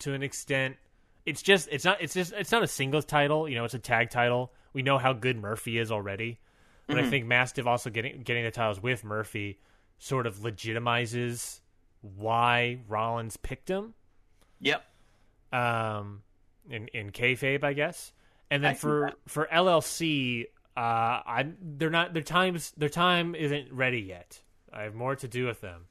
[0.01, 0.77] to an extent,
[1.25, 3.49] it's just, it's not, it's just, it's not a singles title.
[3.49, 4.53] You know, it's a tag title.
[4.73, 6.39] We know how good Murphy is already,
[6.87, 9.59] but I think Mastiff also getting getting the titles with Murphy
[9.99, 11.61] sort of legitimizes
[12.03, 13.95] why Rollins picked him
[14.61, 14.85] Yep.
[15.53, 16.23] um,
[16.71, 18.13] in in kayfabe, I guess.
[18.51, 19.31] And then I for that.
[19.31, 20.45] for LLC,
[20.77, 24.41] uh, I they're not their times their time isn't ready yet.
[24.73, 25.87] I have more to do with them.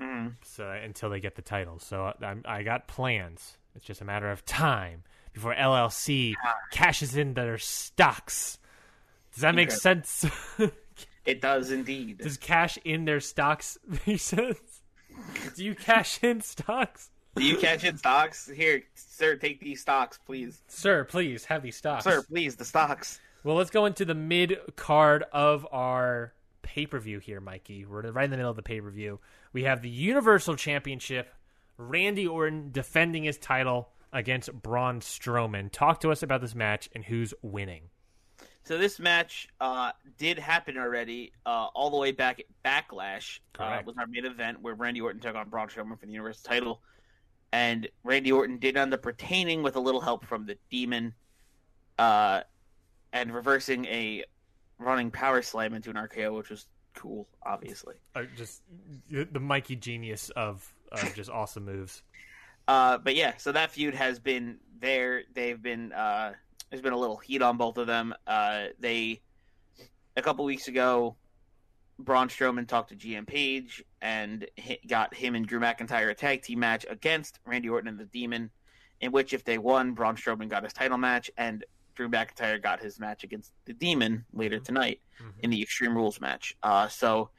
[0.00, 0.34] Mhm.
[0.44, 3.56] So until they get the titles, so I'm, I got plans.
[3.74, 6.34] It's just a matter of time before LLC
[6.70, 8.58] cashes in their stocks.
[9.32, 9.76] Does that make Okay.
[9.76, 10.24] sense?
[11.26, 12.18] It does indeed.
[12.18, 14.80] Does cash in their stocks make sense?
[15.56, 17.10] Do you cash in stocks?
[17.38, 18.48] Do you catch in stocks?
[18.48, 20.60] Here, sir, take these stocks, please.
[20.66, 22.04] Sir, please have these stocks.
[22.04, 23.20] Sir, please, the stocks.
[23.44, 27.84] Well, let's go into the mid card of our pay per view here, Mikey.
[27.84, 29.20] We're right in the middle of the pay per view.
[29.52, 31.32] We have the Universal Championship.
[31.76, 35.70] Randy Orton defending his title against Braun Strowman.
[35.70, 37.82] Talk to us about this match and who's winning.
[38.64, 43.38] So this match uh, did happen already, uh, all the way back at Backlash.
[43.58, 46.42] Uh, was our main event where Randy Orton took on Braun Strowman for the Universal
[46.44, 46.80] title,
[47.52, 51.14] and Randy Orton did end up retaining with a little help from the Demon,
[51.98, 52.42] uh,
[53.12, 54.24] and reversing a
[54.78, 57.94] running power slam into an RKO, which was cool, obviously.
[58.14, 58.62] Uh, just
[59.10, 62.02] the Mikey genius of, of just awesome moves.
[62.66, 65.22] Uh, but yeah, so that feud has been there.
[65.32, 66.34] They've been uh,
[66.70, 68.14] there's been a little heat on both of them.
[68.26, 69.22] Uh, they
[70.16, 71.16] a couple weeks ago,
[71.98, 74.46] Braun Strowman talked to GM Page and
[74.88, 78.50] got him and Drew McIntyre a tag team match against Randy Orton and the Demon,
[79.00, 82.80] in which if they won, Braun Strowman got his title match and Drew McIntyre got
[82.80, 85.00] his match against the Demon later tonight
[85.40, 86.56] in the Extreme Rules match.
[86.62, 87.30] Uh, so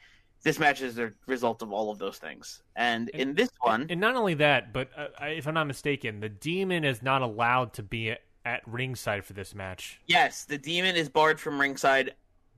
[0.44, 2.62] this match is a result of all of those things.
[2.76, 6.30] And in this one, And not only that, but uh, if I'm not mistaken, the
[6.30, 10.00] Demon is not allowed to be at ringside for this match.
[10.08, 12.16] Yes, the demon is barred from ringside,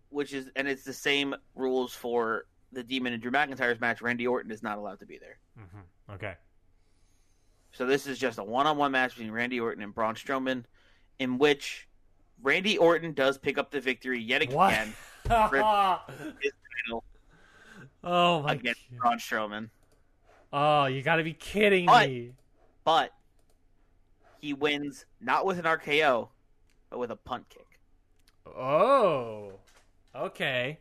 [0.09, 4.01] which is and it's the same rules for the demon and Drew McIntyre's match.
[4.01, 5.38] Randy Orton is not allowed to be there.
[5.60, 6.13] Mm-hmm.
[6.13, 6.34] Okay.
[7.73, 10.65] So this is just a one-on-one match between Randy Orton and Braun Strowman,
[11.19, 11.88] in which
[12.41, 14.93] Randy Orton does pick up the victory yet again
[18.03, 18.97] oh my against god.
[18.99, 19.69] Braun Strowman.
[20.53, 22.34] Oh, you got to be kidding But- me.
[22.84, 23.13] But
[24.39, 26.29] he wins not with an RKO,
[26.89, 27.67] but with a punt kick.
[28.48, 29.52] Oh.
[30.15, 30.79] Okay.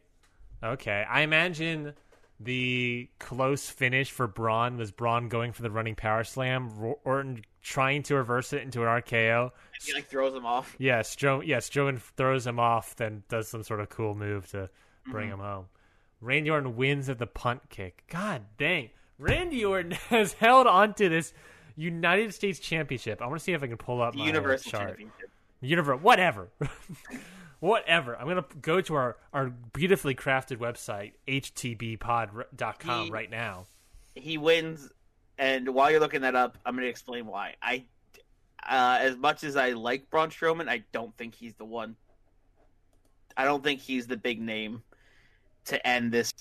[0.63, 1.05] Okay.
[1.09, 1.95] I imagine
[2.39, 6.71] the close finish for Braun was Braun going for the running power slam,
[7.05, 9.51] Orton trying to reverse it into an RKO.
[9.85, 10.75] He like throws him off.
[10.79, 14.71] Yeah, Stro- yeah, Strowman throws him off, then does some sort of cool move to
[15.11, 15.35] bring Mm-hmm.
[15.41, 15.65] him home.
[16.23, 18.05] Randy Orton wins at the punt kick.
[18.09, 18.91] God dang.
[19.19, 21.33] Randy Orton has held onto this
[21.77, 23.21] United States Championship.
[23.23, 24.89] I want to see if I can pull up The my Universal chart.
[24.89, 25.31] Championship.
[25.63, 26.49] Universe, whatever.
[27.61, 28.17] whatever.
[28.17, 33.67] I'm going to go to our, our beautifully crafted website, htbpod.com, He- right now.
[34.15, 34.91] he wins
[35.39, 37.55] And while you're looking that up, I'm going to explain why.
[37.63, 37.85] I,
[38.69, 41.97] uh, as much as I like Braun Strowman, I don't think he's the one.
[43.37, 44.83] I don't think he's the big name
[45.67, 46.35] to end this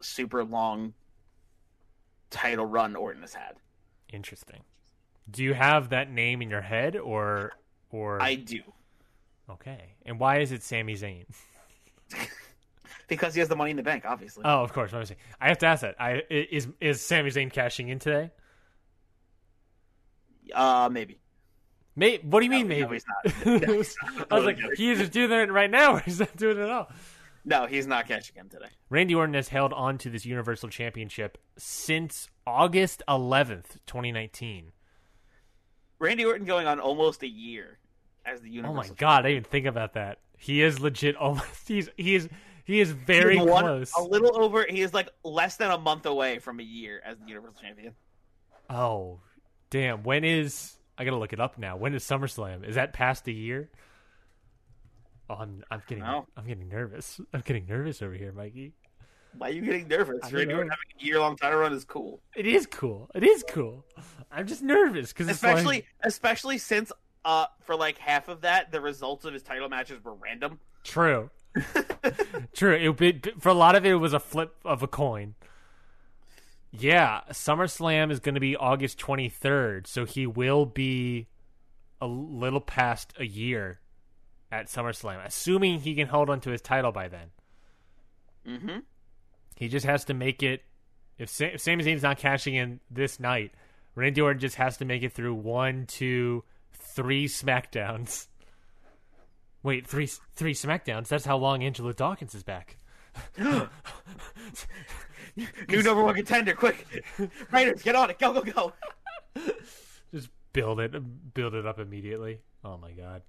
[0.00, 0.92] super long
[2.30, 3.56] title run Orton has had.
[4.12, 4.60] Interesting.
[5.30, 7.52] Do you have that name in your head, or
[7.90, 8.60] or I do
[9.50, 9.94] okay?
[10.04, 11.24] And why is it Sami Zayn?
[13.08, 14.42] because he has the money in the bank, obviously.
[14.44, 14.92] Oh, of course.
[14.92, 15.16] Let me see.
[15.40, 16.00] I have to ask that.
[16.00, 18.30] I is is Sami Zayn cashing in today?
[20.54, 21.18] Uh, maybe.
[21.94, 22.82] May, what do you mean, maybe?
[22.82, 23.46] no, he's not.
[23.62, 24.32] No, he's not.
[24.32, 26.70] I was like, he is doing it right now, or he's not doing it at
[26.70, 26.88] all.
[27.44, 28.68] No, he's not cashing in today.
[28.88, 34.72] Randy Orton has held on to this Universal Championship since August 11th, 2019.
[35.98, 37.78] Randy Orton going on almost a year
[38.24, 40.18] as the Oh my god, I didn't even think about that.
[40.36, 42.28] He is legit almost he's he is
[42.64, 43.92] he is very He's one- close.
[43.98, 44.64] A little over.
[44.68, 47.94] He is like less than a month away from a year as the Universal Champion.
[48.70, 49.20] Oh,
[49.70, 50.02] damn.
[50.04, 51.76] When is I gotta look it up now.
[51.76, 52.66] When is SummerSlam?
[52.68, 53.70] Is that past a year?
[55.30, 57.20] Oh, I'm I'm getting I'm getting nervous.
[57.32, 58.72] I'm getting nervous over here, Mikey.
[59.38, 60.18] Why are you getting nervous?
[60.22, 63.08] I Randy don't Orton having a year long title run is cool, It is cool.
[63.14, 63.86] It is cool.
[64.30, 66.92] I'm just nervous because especially especially since
[67.24, 70.58] uh for like half of that the results of his title matches were random.
[70.84, 71.30] True.
[72.54, 72.74] True.
[72.74, 75.34] It, it, for a lot of it, it was a flip of a coin.
[76.72, 81.28] Yeah, SummerSlam is going to be August 23rd, so he will be
[82.00, 83.80] a little past a year
[84.50, 87.30] at SummerSlam, assuming he can hold on to his title by then.
[88.46, 88.78] Mm-hmm.
[89.56, 90.62] He just has to make it.
[91.18, 93.52] If, Sa- if Sami Zayn's not cashing in this night,
[93.94, 96.42] Randy Orton just has to make it through one, two,
[96.94, 98.26] three SmackDowns.
[99.62, 101.08] Wait, three three SmackDowns?
[101.08, 102.76] That's how long Angelo Dawkins is back.
[103.38, 103.68] New
[105.82, 106.86] number one contender, quick!
[107.50, 108.18] Raiders, get on it!
[108.18, 108.72] Go, go, go!
[110.14, 112.40] Just build it, build it up immediately.
[112.64, 113.22] Oh my god,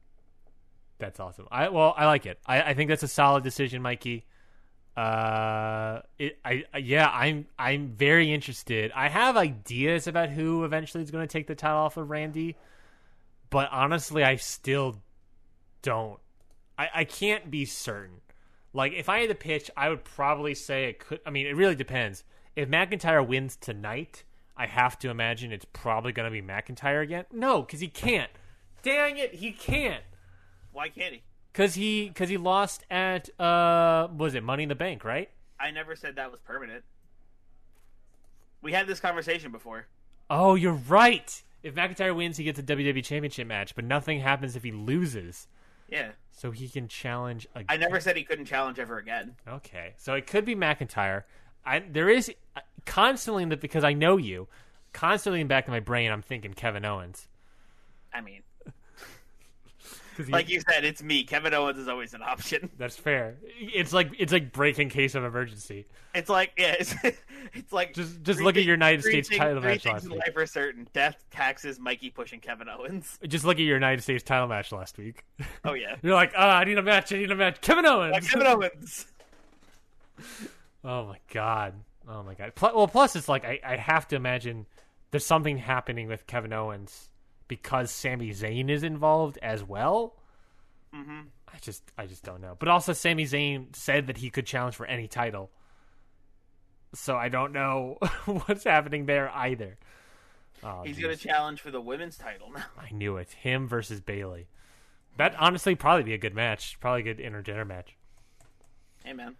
[1.00, 1.48] that's awesome.
[1.52, 2.40] I well, I like it.
[2.46, 4.26] I, I think that's a solid decision, Mikey.
[4.98, 8.92] Uh, it, I, I- yeah, I'm, I'm very interested.
[8.96, 12.56] I have ideas about who eventually is going to take the title off of Randy,
[13.54, 15.04] but honestly, I still
[15.84, 16.20] don't.
[16.76, 18.22] I, I can't be certain.
[18.74, 21.20] Like, if I had to pitch, I would probably say it could.
[21.24, 22.24] I mean, it really depends.
[22.56, 24.24] If McIntyre wins tonight,
[24.58, 27.26] I have to imagine it's probably going to be McIntyre again.
[27.32, 28.32] No, because he can't.
[28.82, 30.04] Dang it, he can't.
[30.72, 31.22] Why can't he?
[31.54, 35.30] Cause he, cause he lost at uh, was it Money in the Bank, right?
[35.60, 36.84] I never said that was permanent.
[38.64, 39.86] We had this conversation before.
[40.32, 41.44] Oh, you're right.
[41.64, 45.48] If McIntyre wins, he gets a WWE Championship match, but nothing happens if he loses.
[45.90, 47.66] Yeah, So he can challenge again.
[47.70, 49.36] I never said he couldn't challenge ever again.
[49.48, 51.24] Okay, so it could be McIntyre.
[51.66, 52.32] I there is
[52.86, 54.48] constantly in the because I know you,
[54.92, 57.28] constantly in the back of my brain, I'm thinking Kevin Owens.
[58.14, 58.42] I mean,
[60.18, 61.24] he- like you said, it's me.
[61.24, 62.70] Kevin Owens is always an option.
[62.78, 63.38] that's fair.
[63.60, 65.86] It's like it's like break in case of emergency.
[66.14, 66.96] It's like yeah, it's,
[67.54, 70.20] it's like Just just look at your United States title match last week.
[70.20, 73.18] life are certain: death, taxes, Mikey pushing Kevin Owens.
[73.28, 75.24] Just look at your United States title match last week.
[75.66, 77.12] Oh yeah, You're like, ah, I need a match.
[77.14, 77.62] I need a match.
[77.62, 78.30] Kevin Owens.
[78.30, 79.06] Kevin Owens.
[80.84, 81.74] Oh my god.
[82.08, 82.52] Oh my god.
[82.62, 84.66] Well, plus it's like I, I have to imagine
[85.12, 87.10] there's something happening with Kevin Owens
[87.48, 90.16] because Sami Zayn is involved as well.
[90.94, 91.22] hmm
[91.54, 92.56] I just I just don't know.
[92.58, 95.52] But also Sami Zayn said that he could challenge for any title.
[96.96, 99.78] So I don't know what's happening there either.
[100.64, 102.66] Oh, He's gonna challenge for the women's title now.
[102.80, 103.32] I knew it.
[103.34, 104.48] Him versus Bayley.
[105.18, 106.80] That honestly probably be a good match.
[106.80, 107.96] Probably a good intergender match.
[109.04, 109.36] Hey man,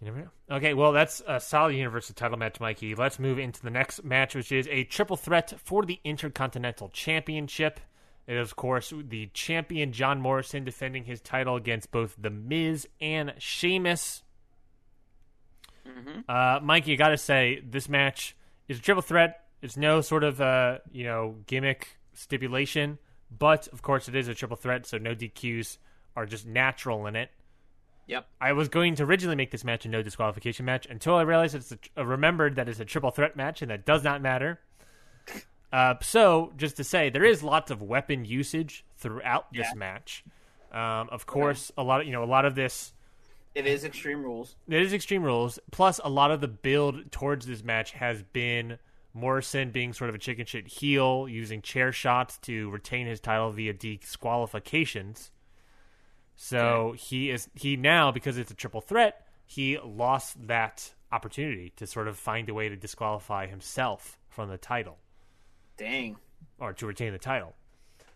[0.00, 0.56] You never know.
[0.56, 2.94] Okay, well, that's a solid Universal title match, Mikey.
[2.94, 7.80] Let's move into the next match, which is a triple threat for the Intercontinental Championship.
[8.26, 12.86] It is, of course, the champion John Morrison defending his title against both The Miz
[13.00, 14.22] and Sheamus.
[16.28, 18.36] Uh, Mikey, you got to say, this match
[18.68, 19.46] is a triple threat.
[19.62, 22.98] It's no sort of, uh, you know, gimmick stipulation,
[23.36, 25.78] but, of course, it is a triple threat, so no DQs
[26.14, 27.30] are just natural in it.
[28.08, 28.26] Yep.
[28.40, 31.54] I was going to originally make this match a no disqualification match until I realized
[31.54, 34.58] it's a, uh, remembered that it's a triple threat match and that does not matter.
[35.70, 39.74] Uh, so just to say, there is lots of weapon usage throughout this Yeah.
[39.76, 40.24] match.
[40.72, 42.94] Um, of course, a lot of you know a lot of this
[43.54, 44.56] It is Extreme Rules.
[44.66, 45.58] it is Extreme Rules.
[45.70, 48.78] Plus, a lot of the build towards this match has been
[49.12, 53.50] Morrison being sort of a chicken shit heel, using chair shots to retain his title
[53.50, 55.30] via disqualifications.
[56.40, 61.86] So he is he now because it's a triple threat, he lost that opportunity to
[61.86, 64.98] sort of find a way to disqualify himself from the title
[65.76, 66.16] Dang.
[66.60, 67.56] or to retain the title.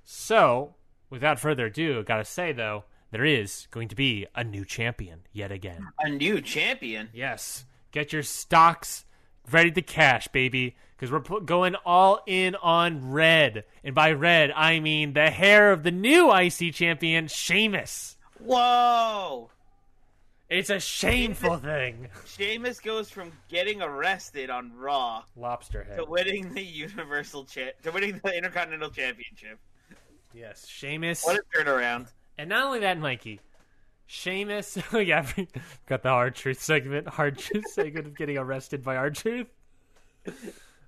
[0.05, 0.77] So,
[1.11, 5.51] without further ado, gotta say though, there is going to be a new champion yet
[5.51, 5.89] again.
[5.99, 7.09] A new champion.
[7.13, 9.05] Yes, get your stocks
[9.51, 14.81] ready to cash, baby, because we're going all in on red, and by red I
[14.81, 18.17] mean the hair of the new IC champion, Sheamus.
[18.39, 19.51] Whoa!
[20.49, 22.09] It's a shameful thing.
[22.27, 25.97] Sheamus goes from getting arrested on Raw Lobster head.
[25.97, 29.59] to winning the Universal cha- to winning the Intercontinental Championship.
[30.35, 31.25] Yes, Sheamus.
[31.25, 32.09] What a turnaround!
[32.39, 33.41] And not only that, Mikey,
[34.13, 34.77] Sheamus.
[34.93, 35.49] yeah, we
[35.87, 37.09] got the hard truth segment.
[37.09, 39.47] Hard truth segment of getting arrested by hard truth.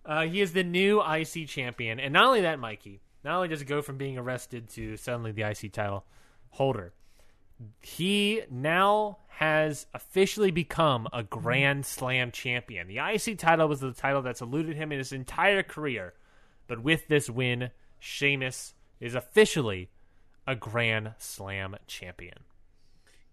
[0.04, 3.00] Uh, he is the new IC champion, and not only that, Mikey.
[3.24, 6.04] Not only does he go from being arrested to suddenly the IC title
[6.50, 6.92] holder,
[7.80, 12.88] he now has officially become a Grand Slam champion.
[12.88, 16.12] The IC title was the title that's eluded him in his entire career,
[16.66, 19.88] but with this win, Sheamus is officially
[20.46, 22.40] a Grand Slam champion.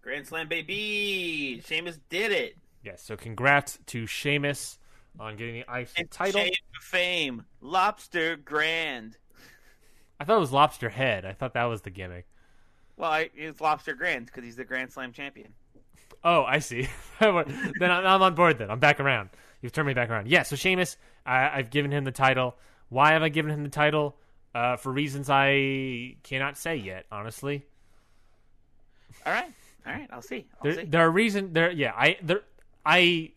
[0.02, 1.62] Grand Slam baby!
[1.64, 2.56] Sheamus did it.
[2.82, 4.78] Yes, so congrats to Sheamus
[5.20, 6.40] on getting the IC And title.
[6.40, 9.16] Shame of fame, Lobster Grand.
[10.18, 11.24] I thought it was Lobster Head.
[11.24, 12.26] I thought that was the gimmick.
[12.96, 15.52] Well, I, it's Lobster Grand because he's the Grand Slam champion.
[16.24, 16.88] Oh, I see.
[17.20, 18.58] then I'm on board.
[18.58, 19.30] Then I'm back around.
[19.60, 20.28] You've turned me back around.
[20.28, 20.42] Yeah.
[20.42, 22.56] So Sheamus, I, I've given him the title.
[22.88, 24.16] Why have I given him the title?
[24.54, 27.06] Uh, for reasons I cannot say yet.
[27.10, 27.64] Honestly,
[29.24, 29.50] All right,
[29.86, 30.08] all right.
[30.12, 30.46] I'll see.
[30.56, 30.84] I'll there, see.
[30.84, 31.52] there are reasons.
[31.52, 31.92] There, yeah.
[31.96, 32.42] I there,
[32.84, 33.32] I,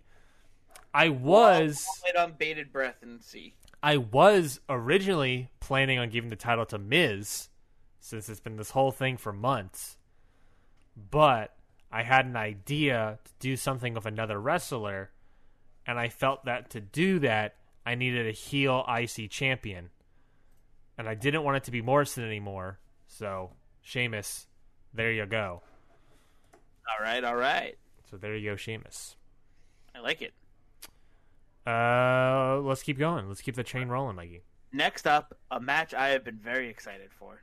[0.93, 1.85] I was.
[1.87, 3.55] I'll wait on bated breath and see.
[3.81, 7.49] I was originally planning on giving the title to Miz,
[7.99, 9.97] since it's been this whole thing for months.
[11.11, 11.55] But
[11.91, 15.11] I had an idea to do something with another wrestler,
[15.85, 19.89] and I felt that to do that, I needed a heel IC champion.
[20.97, 24.47] And I didn't want it to be Morrison anymore, so Sheamus,
[24.93, 25.61] there you go.
[26.87, 27.75] All right, all right.
[28.09, 29.15] So there you go, Sheamus.
[29.95, 30.33] I like it.
[31.65, 33.27] Uh, let's keep going.
[33.27, 34.43] Let's keep the chain rolling, Mikey.
[34.71, 37.41] Next up, a match I have been very excited for: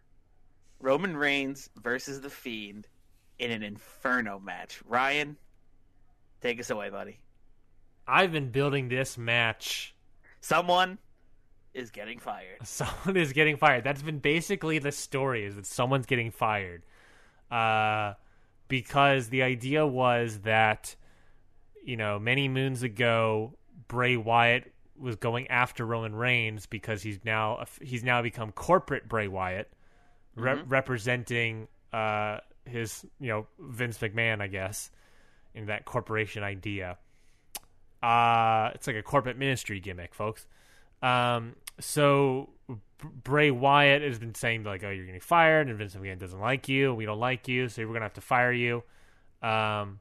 [0.80, 2.86] Roman Reigns versus the Fiend
[3.38, 4.80] in an Inferno match.
[4.86, 5.36] Ryan,
[6.40, 7.18] take us away, buddy.
[8.07, 9.95] I've been building this match
[10.43, 10.99] Someone
[11.72, 12.59] is getting fired.
[12.64, 13.84] someone is getting fired.
[13.84, 16.82] That's been basically the story is that someone's getting fired.
[17.51, 18.14] Uh,
[18.73, 20.97] because the idea was that,
[21.85, 23.53] you know, many moons ago,
[23.87, 29.29] Bray Wyatt was going after Roman Reigns because he's now he's now become corporate Bray
[29.29, 29.70] Wyatt,
[30.37, 34.91] re- representing uh, his you know Vince McMahon, I guess,
[35.55, 36.97] in that corporation idea.
[38.03, 40.47] Uh, it's like a corporate ministry gimmick, folks.
[41.03, 42.51] Um, so
[42.99, 46.68] Bray Wyatt has been saying like, "Oh, you're getting fired," and Vince McMahon doesn't like
[46.68, 46.95] you.
[46.95, 48.83] We don't like you, so we're gonna have to fire you.
[49.43, 50.01] Um,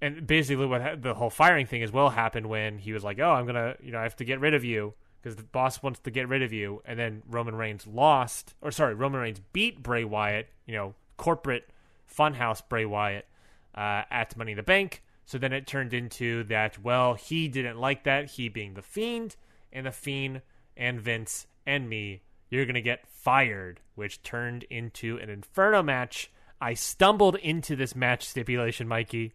[0.00, 3.18] and basically, what ha- the whole firing thing as well happened when he was like,
[3.18, 5.82] "Oh, I'm gonna, you know, I have to get rid of you because the boss
[5.82, 9.40] wants to get rid of you." And then Roman Reigns lost, or sorry, Roman Reigns
[9.52, 11.70] beat Bray Wyatt, you know, corporate
[12.12, 13.26] funhouse Bray Wyatt
[13.74, 15.02] uh, at Money in the Bank.
[15.24, 19.34] So then it turned into that, well, he didn't like that, he being the Fiend,
[19.72, 20.40] and the Fiend
[20.76, 26.30] and Vince and me, you're going to get fired, which turned into an Inferno match.
[26.60, 29.34] I stumbled into this match stipulation, Mikey.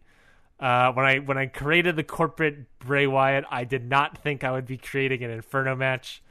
[0.58, 4.52] Uh, when I when I created the corporate Bray Wyatt, I did not think I
[4.52, 6.22] would be creating an Inferno match.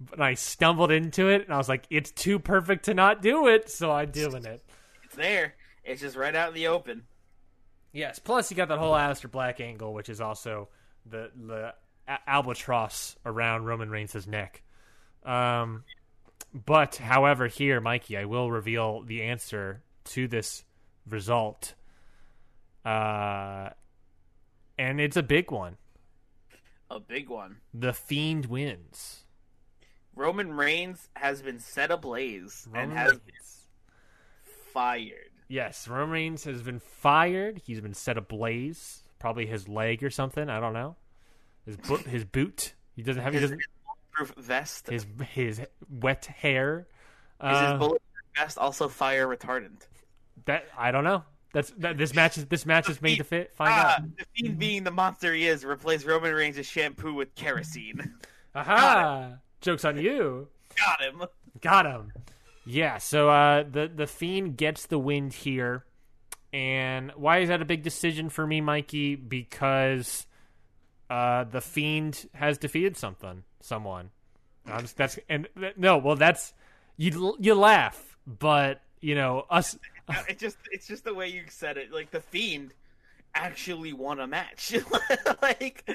[0.00, 3.48] But I stumbled into it, and I was like, "It's too perfect to not do
[3.48, 4.62] it," so I'm doing it.
[5.04, 5.54] It's there.
[5.84, 7.02] It's just right out in the open.
[7.92, 8.18] Yes.
[8.18, 10.68] Plus, you got that whole Aleister Black angle, which is also
[11.06, 11.74] the the
[12.26, 14.62] albatross around Roman Reigns' neck.
[15.24, 15.84] Um,
[16.52, 20.64] but however, here, Mikey, I will reveal the answer to this
[21.08, 21.74] result.
[22.84, 23.70] Uh,
[24.78, 25.76] and it's a big one.
[26.90, 27.56] A big one.
[27.72, 29.24] The Fiend wins.
[30.14, 33.34] Roman Reigns has been set ablaze and Roman has been
[34.72, 35.30] fired.
[35.48, 37.62] Yes, Roman Reigns has been fired.
[37.64, 39.02] He's been set ablaze.
[39.18, 40.48] Probably his leg or something.
[40.48, 40.96] I don't know.
[41.66, 42.74] His bo- his boot.
[42.96, 43.32] He doesn't have.
[43.32, 43.62] He His doesn't.
[44.12, 44.88] proof vest.
[44.88, 45.60] his his
[45.90, 46.80] wet hair.
[46.80, 46.86] Is
[47.40, 48.00] Uh, his bulletproof
[48.36, 49.86] vest also fire retardant?
[50.46, 51.24] that I don't know.
[51.52, 51.96] That's that.
[51.98, 53.54] This match is this match is made to fit.
[53.56, 54.16] Find Ah, out.
[54.16, 58.14] the fiend being the monster he is, replace Roman Reigns' shampoo with kerosene.
[58.54, 59.34] Aha!
[59.60, 60.48] Jokes on you.
[60.76, 61.22] Got him.
[61.60, 62.12] Got him.
[62.66, 62.98] Yeah.
[62.98, 65.84] So uh, the the fiend gets the wind here,
[66.52, 69.14] and why is that a big decision for me, Mikey?
[69.16, 70.26] Because
[71.14, 74.10] uh, the Fiend has defeated something, someone.
[74.66, 75.46] I'm that's and
[75.76, 76.52] no, well, that's
[76.96, 77.36] you.
[77.38, 79.78] You laugh, but you know us.
[80.28, 81.90] It's just it's just the way you said it.
[81.90, 82.74] Like the Fiend
[83.34, 84.76] actually won a match.
[85.42, 85.88] like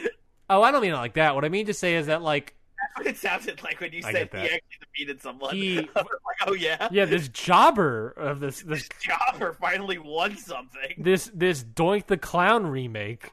[0.49, 1.36] Oh, I don't mean it like that.
[1.36, 2.55] What I mean to say is that like
[2.95, 5.53] what it sounded like when you I said he actually defeated someone.
[5.53, 6.07] He- like,
[6.47, 10.95] oh yeah, yeah, this jobber of this this Jobber finally won something.
[10.97, 13.32] this this Doink the Clown remake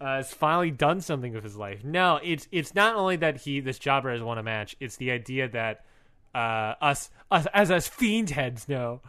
[0.00, 1.82] uh, has finally done something with his life.
[1.84, 4.76] No, it's it's not only that he this jobber has won a match.
[4.80, 5.84] It's the idea that
[6.34, 9.00] uh, us us as us fiend heads know.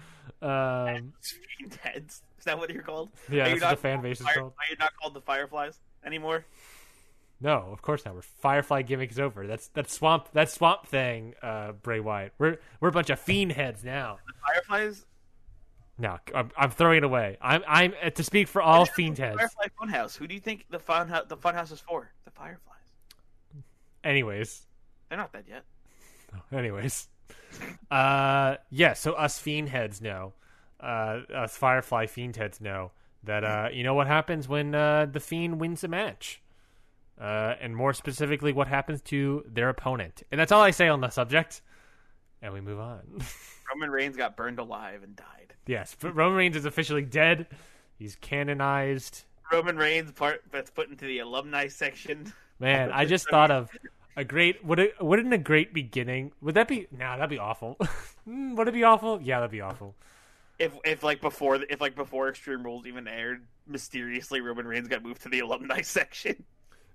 [0.41, 1.13] Um,
[1.57, 2.21] Fiend heads.
[2.37, 3.11] Is that what you're called?
[3.29, 4.53] Yeah, Are that's what not the fan called base is Fire- called.
[4.57, 6.45] Are you not called the Fireflies anymore?
[7.41, 8.15] no, of course not.
[8.15, 9.45] We're Firefly gimmick is over.
[9.47, 11.35] That's that's swamp that swamp thing.
[11.41, 12.33] Uh, Bray Wyatt.
[12.37, 14.19] We're we're a bunch of fiend heads now.
[14.27, 15.05] The Fireflies.
[15.99, 17.37] No, I'm, I'm throwing it away.
[17.41, 19.37] I'm I'm uh, to speak for all fiend heads.
[19.37, 20.15] Firefly Funhouse.
[20.17, 22.09] Who do you think the fun the Funhouse is for?
[22.23, 22.77] The Fireflies.
[24.03, 24.65] Anyways,
[25.09, 25.65] They're not dead yet.
[26.53, 27.09] Anyways,
[27.91, 28.93] uh, yeah.
[28.93, 30.33] So us fiend heads know,
[30.79, 32.91] uh, us Firefly fiend heads know
[33.23, 36.41] that uh, you know what happens when uh, the fiend wins a match,
[37.19, 40.23] uh, and more specifically, what happens to their opponent.
[40.31, 41.61] And that's all I say on the subject.
[42.41, 43.01] And we move on.
[43.73, 45.53] Roman Reigns got burned alive and died.
[45.67, 47.47] yes, but Roman Reigns is officially dead.
[47.97, 49.23] He's canonized.
[49.51, 52.31] Roman Reigns part that's put into the alumni section.
[52.59, 53.69] Man, I just thought of
[54.15, 54.63] a great.
[54.63, 55.01] Would it?
[55.01, 56.31] Wouldn't a great beginning?
[56.41, 56.87] Would that be?
[56.91, 57.77] No, that'd be awful.
[58.27, 59.19] Mm, would it be awful?
[59.19, 59.95] Yeah, that'd be awful.
[60.59, 65.01] If if like before if like before Extreme Rules even aired, mysteriously Roman Reigns got
[65.01, 66.43] moved to the alumni section.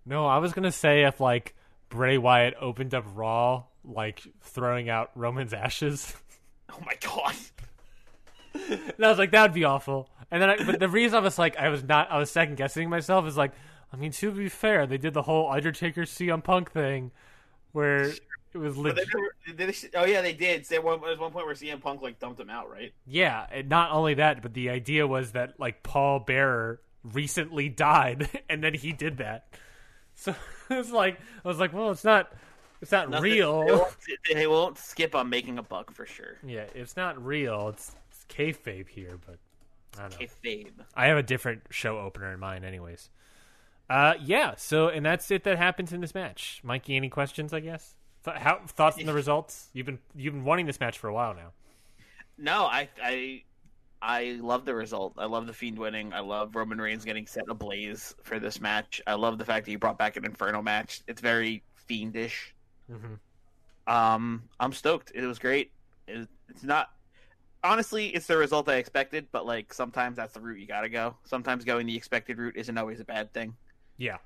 [0.07, 1.57] No, I was gonna say if like
[1.95, 6.13] Bray Wyatt opened up Raw, like throwing out Roman's ashes,
[6.73, 7.35] Oh my god.
[8.97, 10.11] and I was like, that would be awful.
[10.29, 12.57] And then, I, but the reason I was like, I was not, I was second
[12.57, 13.53] guessing myself is like,
[13.93, 17.13] I mean, to be fair, they did the whole Undertaker CM Punk thing,
[17.71, 19.07] where it was they legit.
[19.15, 20.65] never, did they, oh yeah, they did.
[20.65, 22.93] There was one point where CM Punk like dumped him out, right?
[23.07, 28.29] Yeah, and not only that, but the idea was that like Paul Bearer recently died,
[28.51, 29.47] and then he did that.
[30.17, 30.35] So
[30.71, 32.33] it's like I was like, well, it's not,
[32.81, 33.65] it's not Nothing- real.
[33.65, 33.97] They won't,
[34.35, 36.39] they won't skip on making a buck for sure.
[36.47, 37.69] Yeah, it's not real.
[37.69, 39.39] It's, it's kayfabe here, but
[39.99, 40.27] I don't know.
[40.27, 40.73] Kayfabe.
[40.95, 43.11] I have a different show opener in mind, anyways.
[43.91, 44.55] Uh, yeah.
[44.57, 45.45] So, and that's it.
[45.45, 46.61] That happens in this match.
[46.65, 47.53] Mikey, any questions?
[47.53, 47.95] I guess.
[48.25, 49.69] Th- how thoughts on the results?
[49.75, 51.53] You've been you've been wanting this match for a while now.
[52.39, 53.43] No, I I
[54.05, 55.15] I love the result.
[55.17, 56.13] I love the Fiend winning.
[56.13, 59.01] I love Roman Reigns getting set ablaze for this match.
[59.07, 61.01] I love the fact that you brought back an Inferno match.
[61.09, 62.55] It's very fiendish.
[62.91, 63.19] Mhm.
[63.87, 65.13] Um, I'm stoked.
[65.15, 65.73] It was great.
[66.07, 66.91] It, it's not
[67.63, 71.17] honestly, it's the result I expected, but like sometimes that's the route you gotta go.
[71.25, 73.57] Sometimes going the expected route isn't always a bad thing.
[73.97, 74.19] Yeah,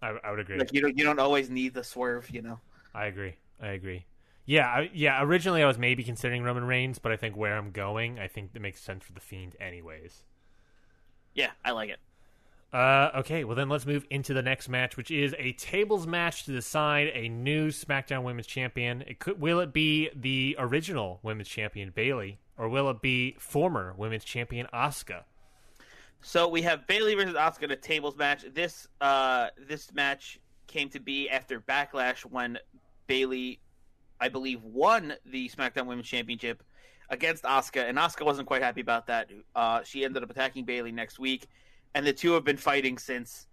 [0.00, 0.56] I, I would agree.
[0.56, 2.60] Like you don't you don't always need the swerve, you know.
[2.94, 3.34] I agree.
[3.60, 4.04] I agree.
[4.46, 5.22] Yeah, I, yeah.
[5.22, 8.52] Originally, I was maybe considering Roman Reigns, but I think where I'm going, I think
[8.54, 10.22] it makes sense for the Fiend, anyways.
[11.34, 11.98] Yeah, I like it.
[12.72, 16.44] Uh, okay, well then let's move into the next match, which is a tables match
[16.44, 19.02] to decide a new SmackDown Women's Champion.
[19.06, 23.94] It could will it be the original Women's Champion Bayley, or will it be former
[23.96, 25.22] Women's Champion Asuka?
[26.22, 28.44] So we have Bayley versus Asuka in a tables match.
[28.52, 32.58] This uh this match came to be after Backlash when
[33.06, 33.60] Bayley,
[34.20, 36.62] I believe, won the SmackDown Women's Championship
[37.10, 39.30] against Asuka, and Asuka wasn't quite happy about that.
[39.54, 41.46] Uh, she ended up attacking Bayley next week,
[41.94, 43.46] and the two have been fighting since.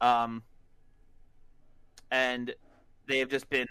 [0.00, 0.42] Um,
[2.10, 2.54] and
[3.06, 3.66] they have just been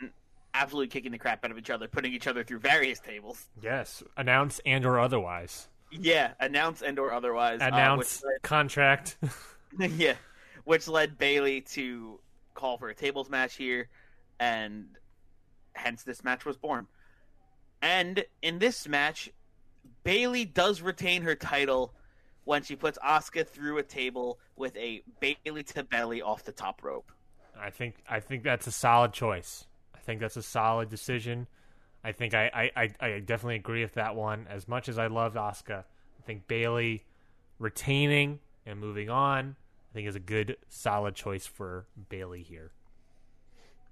[0.54, 3.48] absolutely kicking the crap out of each other, putting each other through various tables.
[3.62, 5.68] Yes, announce and or otherwise.
[5.92, 7.62] Yeah, announce and or otherwise.
[7.62, 9.18] uh, Announce led- contract.
[9.80, 10.14] yeah,
[10.66, 12.20] which led Bayley to
[12.54, 13.90] call for a tables match here,
[14.40, 14.88] and
[15.78, 16.88] hence this match was born.
[17.82, 19.30] And in this match,
[20.04, 21.94] Bayley does retain her title
[22.44, 26.84] when she puts Asuka through a table with a Bayley to belly off the top
[26.84, 27.12] rope.
[27.60, 29.66] I think I think that's a solid choice.
[29.96, 31.48] I think that's a solid decision.
[32.04, 34.48] I think I, I, I, I definitely agree with that one.
[34.50, 37.04] As much as I loved Asuka, I think Bayley
[37.60, 39.56] retaining and moving on,
[39.92, 42.72] I think is a good solid choice for Bayley here.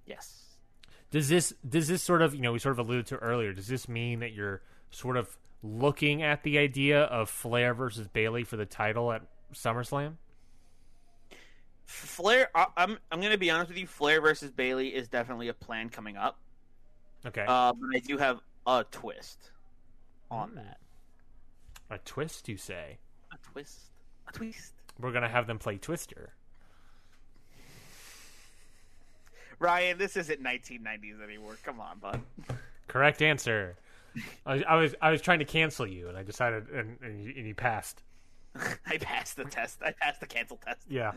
[0.06, 0.45] Yes.
[1.16, 3.54] Does this does this sort of you know we sort of alluded to earlier?
[3.54, 4.62] Does this mean that you're
[4.92, 9.22] sort of looking at the idea of Flair versus Bayley for the title at
[9.54, 10.16] SummerSlam?
[11.86, 13.88] Flair, I, I'm I'm gonna be honest with you.
[13.88, 16.38] Flair versus Bayley is definitely a plan coming up.
[17.26, 19.52] Okay, Uh, but I do have a twist
[20.30, 20.80] on that.
[21.90, 22.98] a twist, you say?
[23.32, 23.80] A twist.
[24.28, 24.74] A twist.
[25.00, 26.34] We're gonna have them play Twister.
[29.60, 31.58] Ryan, this isn't 1990s anymore.
[31.64, 32.22] Come on, bud.
[32.88, 33.76] Correct answer.
[34.46, 37.34] I, I was I was trying to cancel you, and I decided, and, and, you,
[37.38, 38.04] and you passed.
[38.88, 39.82] I passed the test.
[39.84, 40.80] I passed the cancel test.
[40.88, 41.12] Yeah.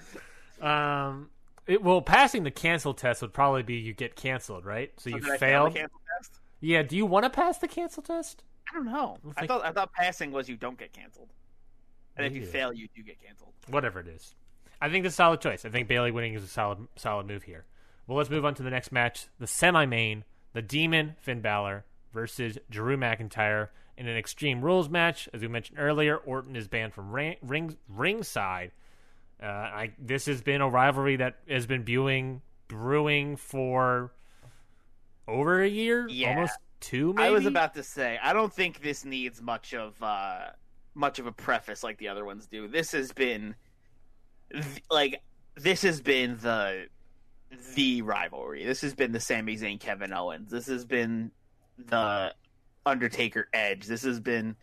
[0.61, 1.31] Um.
[1.67, 4.91] It, well, passing the cancel test would probably be you get canceled, right?
[4.97, 5.75] So, So you fail failed.
[5.75, 6.41] cancel test?
[6.61, 6.83] yeah.
[6.83, 8.43] Do you want to pass the cancel test?
[8.71, 9.17] I don't know.
[9.37, 11.29] I think- thought I thought passing was you don't get canceled,
[12.17, 12.49] and if you Yeah.
[12.49, 13.53] fail, you do get canceled.
[13.69, 14.35] Whatever it is.
[14.81, 15.65] I think it's a solid choice.
[15.65, 17.67] I think Bayley winning is a solid solid move here.
[18.09, 21.85] Well, let's move on to the next match, the semi-main, the Demon Finn Balor
[22.15, 25.29] versus Drew McIntyre in an Extreme Rules match.
[25.35, 28.73] As we mentioned earlier, Orton is banned from ring, ring ringside.
[29.43, 34.13] Uh, I, this has been a rivalry that has been brewing brewing for
[35.27, 36.31] over a year, Yeah.
[36.31, 37.13] almost two.
[37.13, 40.47] Maybe I was about to say I don't think this needs much of uh
[40.95, 42.67] much of a preface like the other ones do.
[42.69, 43.55] This has been
[44.91, 45.21] like
[45.57, 46.87] this has been the
[47.75, 48.65] the rivalry.
[48.65, 50.51] This has been the Sami Zayn Kevin Owens.
[50.51, 51.31] This has been
[51.79, 52.35] the
[52.85, 53.87] Undertaker Edge.
[53.87, 54.57] This has been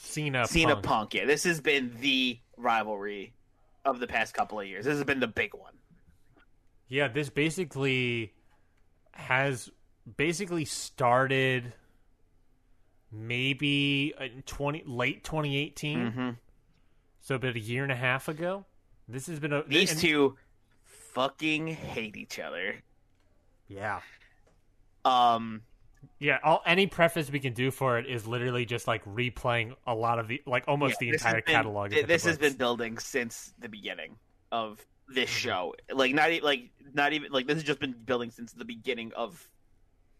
[0.00, 0.46] Cena.
[0.46, 0.84] Cena Punk.
[0.84, 1.14] Punk.
[1.14, 3.32] Yeah, this has been the rivalry
[3.84, 4.84] of the past couple of years.
[4.84, 5.74] This has been the big one.
[6.88, 8.32] Yeah, this basically
[9.12, 9.70] has
[10.16, 11.72] basically started
[13.12, 15.98] maybe in 20 late 2018.
[15.98, 16.30] Mm-hmm.
[17.20, 18.64] So about a year and a half ago.
[19.08, 20.36] This has been a These and- two
[21.16, 22.76] fucking hate each other.
[23.68, 24.00] Yeah.
[25.04, 25.62] Um
[26.18, 29.94] Yeah, all any preface we can do for it is literally just like replaying a
[29.94, 31.90] lot of the like almost Yeah, the entire been- catalog.
[31.90, 32.50] th- This has books.
[32.50, 34.16] been building since the beginning
[34.52, 35.38] of this Mm-hmm.
[35.38, 35.74] show.
[35.92, 39.12] Like not even like not even like this has just been building since the beginning
[39.14, 39.42] of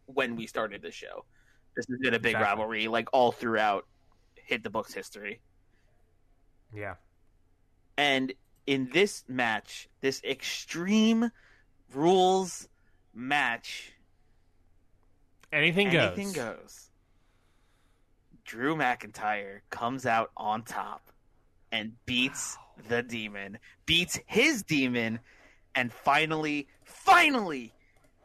[0.07, 1.25] when we started this show.
[1.77, 2.45] This has been a big Exactly.
[2.59, 3.87] rivalry, like all throughout
[4.37, 5.41] hit the books history.
[6.75, 6.95] Yeah.
[7.99, 8.33] And
[8.67, 11.31] in this match, this extreme
[11.95, 12.69] rules
[13.15, 13.93] match,
[15.53, 16.13] Anything goes.
[16.19, 16.91] anything goes.
[18.45, 21.11] Drew McIntyre comes out on top
[21.73, 22.57] and beats
[22.89, 25.19] the demon, beats his demon,
[25.75, 27.73] and finally, finally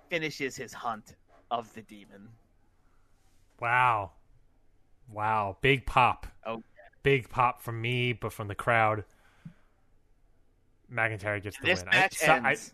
[0.10, 1.16] finishes his hunt
[1.50, 2.30] of the demon.
[3.60, 4.12] Wow.
[5.12, 5.58] Wow.
[5.62, 6.28] Big pop.
[6.46, 6.64] Oh,
[7.04, 9.04] Big pop from me, but from the crowd.
[10.92, 11.90] McIntyre gets the this win.
[11.94, 12.74] I- match I- ends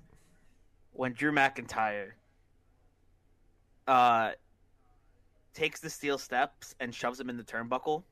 [0.93, 2.11] when Drew McIntyre
[3.87, 4.31] uh,
[5.53, 8.03] takes the steel steps and shoves him in the turnbuckle.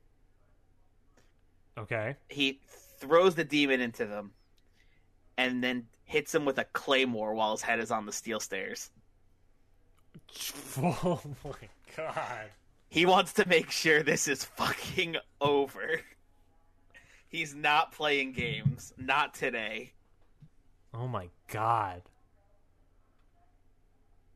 [1.78, 2.16] okay.
[2.28, 2.60] he
[2.98, 4.30] throws the demon into them
[5.36, 8.90] and then hits him with a claymore while his head is on the steel stairs.
[10.78, 12.50] Oh my god.
[12.88, 16.00] He wants to make sure this is fucking over.
[17.28, 18.94] He's not playing games.
[18.96, 19.92] Not today.
[20.98, 22.02] Oh my god.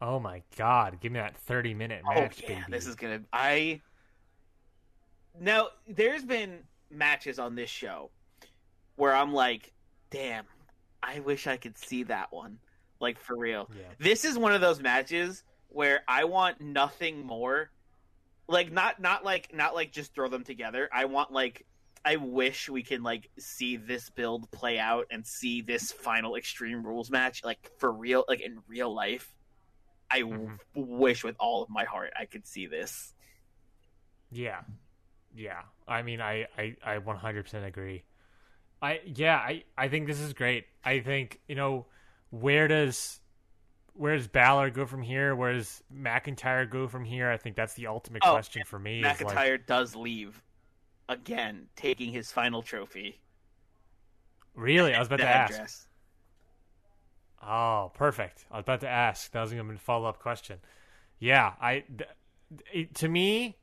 [0.00, 0.98] Oh my god.
[1.00, 2.66] Give me that 30 minute oh, match, oh, yeah, baby.
[2.70, 3.20] this is gonna.
[3.32, 3.80] I.
[5.40, 6.58] Now, there's been
[6.90, 8.10] matches on this show
[8.96, 9.72] where I'm like,
[10.10, 10.44] damn,
[11.02, 12.58] I wish I could see that one.
[13.00, 13.70] Like, for real.
[13.74, 13.84] Yeah.
[13.98, 17.70] this is one of those matches where I want nothing more.
[18.48, 20.88] Like not not like not like just throw them together.
[20.92, 21.64] I want like
[22.04, 26.86] I wish we can like see this build play out and see this final Extreme
[26.86, 29.34] Rules match like for real like in real life.
[30.10, 30.58] I w- Mhm.
[30.74, 33.14] wish with all of my heart I could see this.
[34.30, 34.62] Yeah.
[35.34, 35.62] Yeah.
[35.86, 38.04] I mean, I, I, I 100% agree.
[38.82, 40.64] I, yeah, I, I think this is great.
[40.84, 41.86] I think, you know,
[42.30, 43.20] where does,
[43.92, 45.36] where does Balor go from here?
[45.36, 47.30] Where does McIntyre go from here?
[47.30, 49.00] I think that's the ultimate Oh, question for me.
[49.00, 50.42] is like- McIntyre does leave
[51.10, 53.20] again, taking his final trophy.
[54.54, 54.94] really?
[54.94, 55.88] I was about to ask.
[57.42, 58.44] Oh, perfect.
[58.50, 59.30] I was about to ask.
[59.32, 60.58] That was going to be a follow up question.
[61.18, 62.10] Yeah, I th-
[62.72, 63.56] it, to me,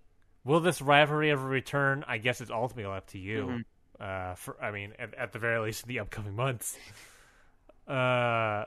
[0.43, 2.03] will this rivalry ever return?
[2.07, 3.41] I guess it's ultimately up to you.
[3.41, 3.61] Mm-hmm.
[3.99, 6.77] Uh, for I mean, at, at the very least, in the upcoming months.
[7.87, 8.65] Uh,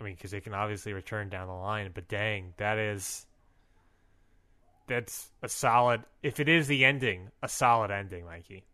[0.00, 3.25] I mean, because they can obviously return down the line, but dang, that is
[4.86, 6.02] that's a solid.
[6.22, 8.64] If it is the ending, a solid ending, Mikey.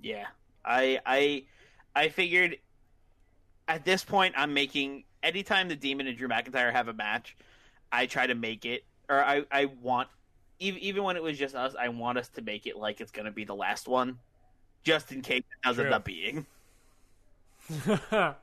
[0.00, 0.26] Yeah,
[0.64, 1.44] I I
[1.94, 2.58] I figured
[3.66, 7.36] at this point I'm making anytime the Demon and Drew McIntyre have a match,
[7.92, 10.08] I try to make it, or I I want
[10.58, 13.12] even even when it was just us, I want us to make it like it's
[13.12, 14.18] gonna be the last one,
[14.84, 16.46] just in case it does end up being.
[18.10, 18.36] that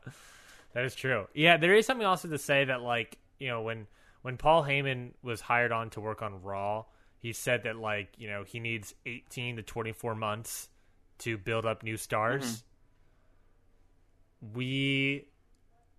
[0.75, 1.27] is true.
[1.33, 3.87] Yeah, there is something also to say that like, you know, when
[4.25, 6.85] when Paul Heyman was hired on to work on Raw,
[7.19, 10.67] he said that like, you know, he needs 18 to 24 months
[11.19, 12.63] to build up new stars.
[14.55, 15.27] We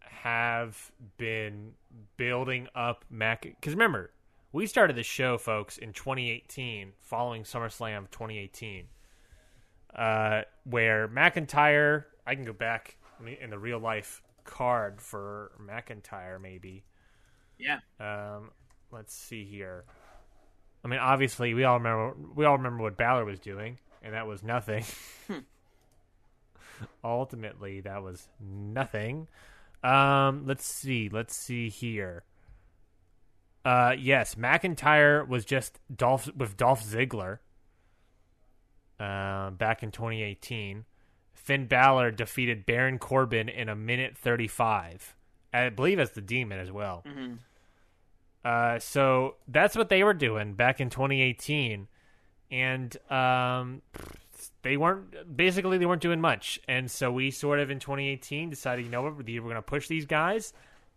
[0.00, 1.74] have been
[2.16, 3.42] building up Mac.
[3.42, 4.10] Because remember,
[4.50, 8.86] we started the show, folks, in 2018, following SummerSlam 2018,
[9.94, 12.06] uh, where McIntyre.
[12.26, 12.96] I can go back
[13.40, 16.82] in the real life card for McIntyre, maybe.
[17.58, 17.78] Yeah.
[18.00, 18.50] Um,
[18.90, 19.84] let's see here.
[20.84, 24.26] I mean, obviously, we all remember we all remember what Balor was doing, and that
[24.26, 24.84] was nothing.
[27.04, 29.28] Ultimately, that was nothing.
[29.82, 31.08] Um, let's see.
[31.08, 32.24] Let's see here.
[33.64, 37.38] Uh, yes, McIntyre was just Dolph with Dolph Ziggler.
[38.98, 40.84] Uh, back in 2018,
[41.34, 45.15] Finn Balor defeated Baron Corbin in a minute 35.
[45.52, 47.04] I believe as the Demon as well.
[47.06, 47.34] Mm-hmm.
[48.44, 51.88] Uh, so that's what they were doing back in 2018,
[52.50, 53.82] and um,
[54.62, 56.60] they weren't basically they weren't doing much.
[56.68, 59.88] And so we sort of in 2018 decided, you know what, we're going to push
[59.88, 60.52] these guys,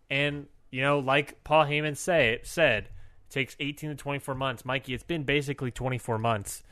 [0.08, 4.64] and you know, like Paul Heyman say said, it takes 18 to 24 months.
[4.64, 6.62] Mikey, it's been basically 24 months.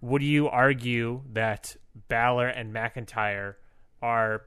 [0.00, 1.76] Would you argue that
[2.08, 3.56] Balor and McIntyre
[4.00, 4.42] are,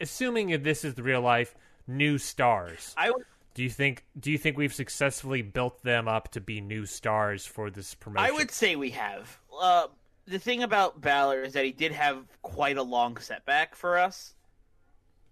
[0.00, 1.54] assuming if this is the real life,
[1.86, 2.94] new stars?
[2.96, 6.60] I would do you think do you think we've successfully built them up to be
[6.60, 8.24] new stars for this promotion?
[8.24, 9.40] I would say we have.
[9.60, 9.88] Uh,
[10.26, 14.34] the thing about Balor is that he did have quite a long setback for us.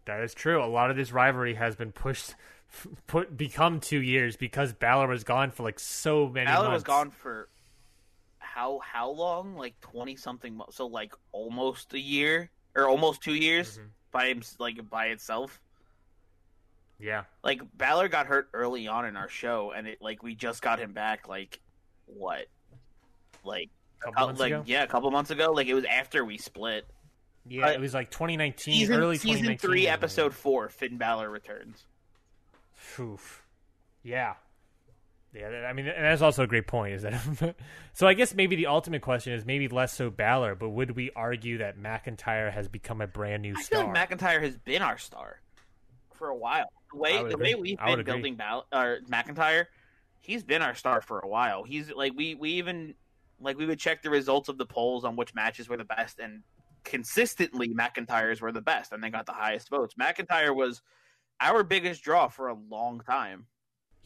[0.06, 0.62] That is true.
[0.62, 2.34] A lot of this rivalry has been pushed,
[3.06, 6.46] put become two years because Balor was gone for like so many.
[6.46, 6.74] Balor months.
[6.74, 7.48] was gone for
[8.38, 9.54] how how long?
[9.56, 10.56] Like twenty something.
[10.56, 10.76] Months.
[10.76, 13.88] So like almost a year or almost two years Mhm.
[14.16, 15.60] By him, like by itself.
[16.98, 20.62] Yeah, Like Balor got hurt early on in our show, and it like we just
[20.62, 21.28] got him back.
[21.28, 21.60] Like
[22.06, 22.46] what?
[23.44, 23.68] Like
[24.00, 24.62] couple uh, like ago.
[24.64, 25.52] yeah, a couple months ago.
[25.52, 26.86] Like it was after we split.
[27.46, 29.58] Yeah, uh, it was like 2019, Season early season 2019.
[29.58, 30.70] three, episode four.
[30.70, 31.84] Finn Balor returns.
[32.98, 33.42] Oof.
[34.02, 34.34] Yeah.
[35.38, 36.94] Yeah, I mean, and that's also a great point.
[36.94, 37.56] Is that
[37.92, 38.06] so?
[38.06, 41.58] I guess maybe the ultimate question is maybe less so Balor, but would we argue
[41.58, 43.82] that McIntyre has become a brand new I star?
[43.82, 45.40] feel like McIntyre has been our star
[46.14, 46.68] for a while.
[46.92, 49.66] The way the way we've been building Bal- or McIntyre,
[50.20, 51.64] he's been our star for a while.
[51.64, 52.94] He's like we we even
[53.40, 56.18] like we would check the results of the polls on which matches were the best,
[56.18, 56.42] and
[56.84, 59.94] consistently McIntyre's were the best, and they got the highest votes.
[60.00, 60.80] McIntyre was
[61.40, 63.46] our biggest draw for a long time.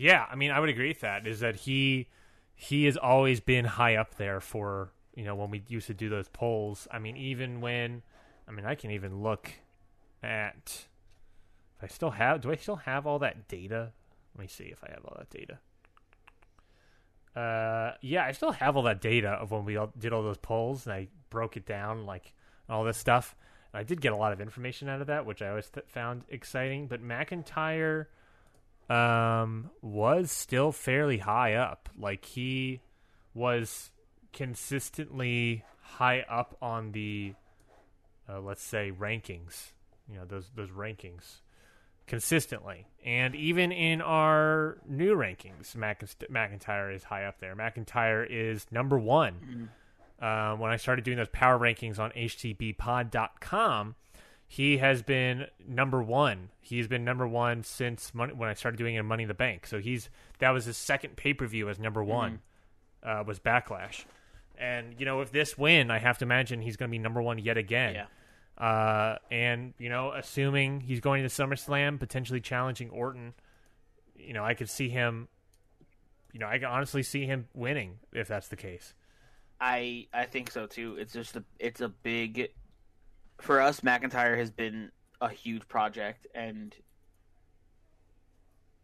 [0.01, 1.27] Yeah, I mean, I would agree with that.
[1.27, 2.09] Is that he
[2.55, 6.09] he has always been high up there for you know when we used to do
[6.09, 6.89] those polls.
[6.91, 8.01] I mean, even when
[8.49, 9.53] I mean, I can even look
[10.23, 10.87] at
[11.77, 12.41] if I still have.
[12.41, 13.93] Do I still have all that data?
[14.35, 15.59] Let me see if I have all that data.
[17.39, 20.39] Uh, yeah, I still have all that data of when we all did all those
[20.39, 22.33] polls, and I broke it down like
[22.71, 23.37] all this stuff.
[23.75, 26.25] I did get a lot of information out of that, which I always th- found
[26.31, 26.87] exciting.
[26.87, 28.07] But McIntyre
[28.91, 31.89] um, was still fairly high up.
[31.97, 32.81] Like he
[33.33, 33.91] was
[34.33, 37.35] consistently high up on the,
[38.29, 39.73] uh, let's say, rankings.
[40.11, 41.41] You know those those rankings
[42.09, 47.55] consistently, and even in our new rankings, Mac- McIntyre is high up there.
[47.55, 49.69] McIntyre is number one.
[50.21, 53.95] Um, when I started doing those power rankings on htbpod.com,
[54.53, 56.49] he has been number one.
[56.61, 59.35] He's been number one since money, when I started doing it in Money in the
[59.35, 59.65] Bank.
[59.65, 62.41] So he's that was his second pay per view as number one.
[63.01, 64.07] Uh, was Backlash,
[64.59, 67.23] and you know if this win, I have to imagine he's going to be number
[67.23, 67.95] one yet again.
[67.95, 68.67] Yeah.
[68.67, 73.35] Uh, and you know, assuming he's going to SummerSlam, potentially challenging Orton,
[74.17, 75.29] you know, I could see him.
[76.33, 78.95] You know, I can honestly see him winning if that's the case.
[79.61, 80.97] I I think so too.
[80.99, 82.51] It's just a it's a big
[83.43, 83.81] for us.
[83.81, 86.75] McIntyre has been a huge project, and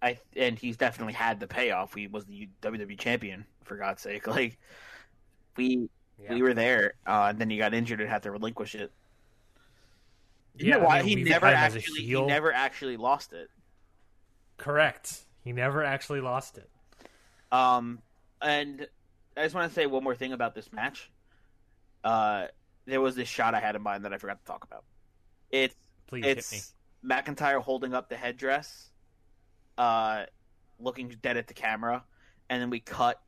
[0.02, 1.94] I and he's definitely had the payoff.
[1.94, 4.26] He was the WWE champion for God's sake.
[4.36, 4.58] Like
[5.56, 5.88] we
[6.28, 8.92] we were there, uh, and then he got injured and had to relinquish it.
[10.58, 11.02] You Yeah, know I why?
[11.02, 13.50] mean, he never had him as a actually he never actually lost it.
[14.58, 15.24] Correct.
[15.40, 16.70] He never actually lost it.
[17.52, 18.02] Um,
[18.40, 18.86] and
[19.36, 21.10] I just want to say one more thing about this match.
[22.04, 22.46] Uh,
[22.86, 24.84] there was this shot I had in mind that I forgot to talk about.
[25.50, 25.74] It's
[26.06, 26.40] Please hit me.
[26.40, 26.74] it's
[27.04, 28.90] McIntyre holding up the headdress,
[29.78, 30.24] uh,
[30.78, 32.04] looking dead at the camera,
[32.48, 33.20] and then we cut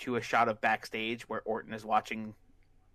[0.00, 2.34] to a shot of backstage where Orton is watching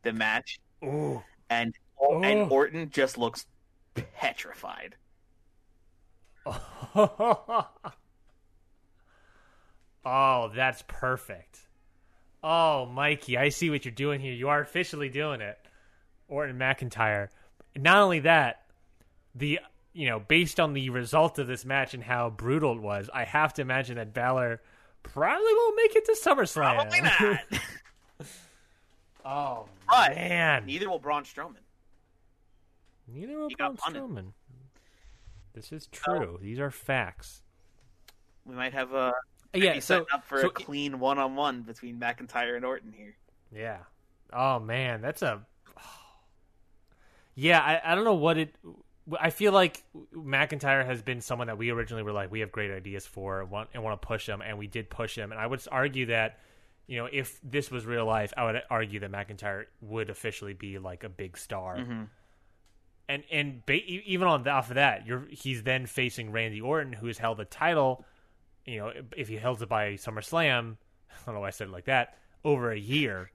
[0.03, 1.21] the match, Ooh.
[1.49, 2.21] and Oh.
[2.21, 3.45] and Orton just looks
[3.93, 4.95] petrified.
[10.05, 11.59] oh, that's perfect.
[12.43, 14.33] Oh, Mikey, I see what you're doing here.
[14.33, 15.57] You are officially doing it.
[16.27, 17.29] Orton McIntyre.
[17.75, 18.63] Not only that,
[19.33, 19.59] the
[19.93, 23.23] you know, based on the result of this match and how brutal it was, I
[23.23, 24.61] have to imagine that Balor
[25.03, 26.75] probably won't make it to SummerSlam.
[26.75, 27.39] Probably not.
[29.25, 31.63] oh But man, neither will Braun Strowman.
[33.07, 33.77] neither will he Braun.
[33.77, 34.25] Strowman.
[35.53, 36.37] This is true.
[36.41, 37.41] These are facts.
[38.45, 39.13] We might have a
[39.53, 43.15] Yeah, so setting up for so a clean one-on-one between McIntyre and Orton here.
[43.55, 43.77] Yeah.
[44.33, 45.45] Oh man, that's a.
[47.35, 48.55] Yeah, I, I don't know what it.
[49.19, 49.83] I feel like
[50.15, 53.51] McIntyre has been someone that we originally were like we have great ideas for and
[53.51, 55.31] want and want to push him, and we did push him.
[55.31, 56.39] And I would argue that,
[56.87, 60.79] you know, if this was real life, I would argue that McIntyre would officially be
[60.79, 61.75] like a big star.
[63.07, 66.93] And and ba- even on the, off of that, you're he's then facing Randy Orton,
[66.93, 68.05] who has held the title.
[68.65, 70.77] You know, if he held it by SummerSlam,
[71.11, 72.17] I don't know why I said it like that.
[72.43, 73.29] Over a year,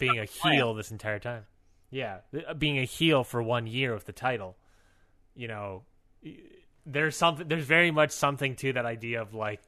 [0.00, 1.44] being a heel this entire time.
[1.90, 4.56] Yeah, uh, being a heel for one year with the title.
[5.34, 5.82] You know,
[6.84, 7.48] there's something.
[7.48, 9.60] There's very much something to that idea of like,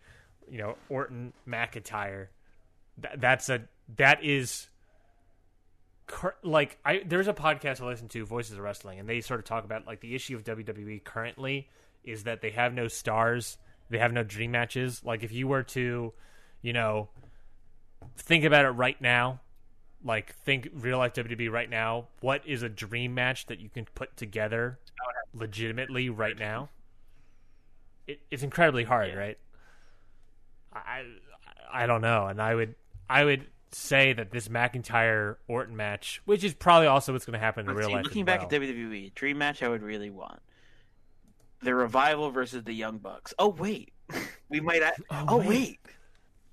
[0.51, 2.29] you know, Orton McIntyre.
[3.01, 3.63] Th- that's a
[3.97, 4.69] that is.
[6.43, 9.45] Like I, there's a podcast I listen to, Voices of Wrestling, and they sort of
[9.45, 11.69] talk about like the issue of WWE currently
[12.03, 13.59] is that they have no stars,
[13.91, 15.03] they have no dream matches.
[15.05, 16.15] Like if you were to,
[16.63, 17.11] you know,
[18.17, 19.41] think about it right now,
[20.05, 22.07] like think real life WWE right now.
[22.21, 24.79] What is a dream match that you can put together
[25.35, 26.69] legitimately right now?
[28.07, 29.39] It, it's incredibly hard, right?
[30.73, 31.05] I
[31.73, 32.75] I don't know, and I would
[33.09, 37.39] I would say that this McIntyre Orton match, which is probably also what's going to
[37.39, 38.05] happen in real see, life.
[38.05, 38.49] looking back well.
[38.55, 40.41] at WWE, dream match I would really want
[41.61, 43.35] the revival versus the Young Bucks.
[43.39, 43.93] Oh wait,
[44.49, 44.83] we might.
[44.83, 45.49] a- Oh, Oh, wait.
[45.49, 45.79] wait.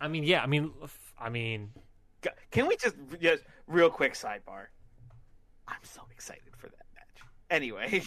[0.01, 0.71] I mean, yeah, I mean,
[1.19, 1.71] I mean,
[2.51, 4.67] Can we just just real quick sidebar?
[5.67, 7.23] I'm so excited for that match.
[7.49, 8.03] Anyway,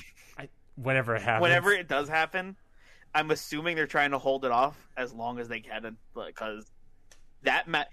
[0.76, 2.56] whenever it happens, whenever it does happen,
[3.14, 6.70] I'm assuming they're trying to hold it off as long as they can because
[7.42, 7.88] that match.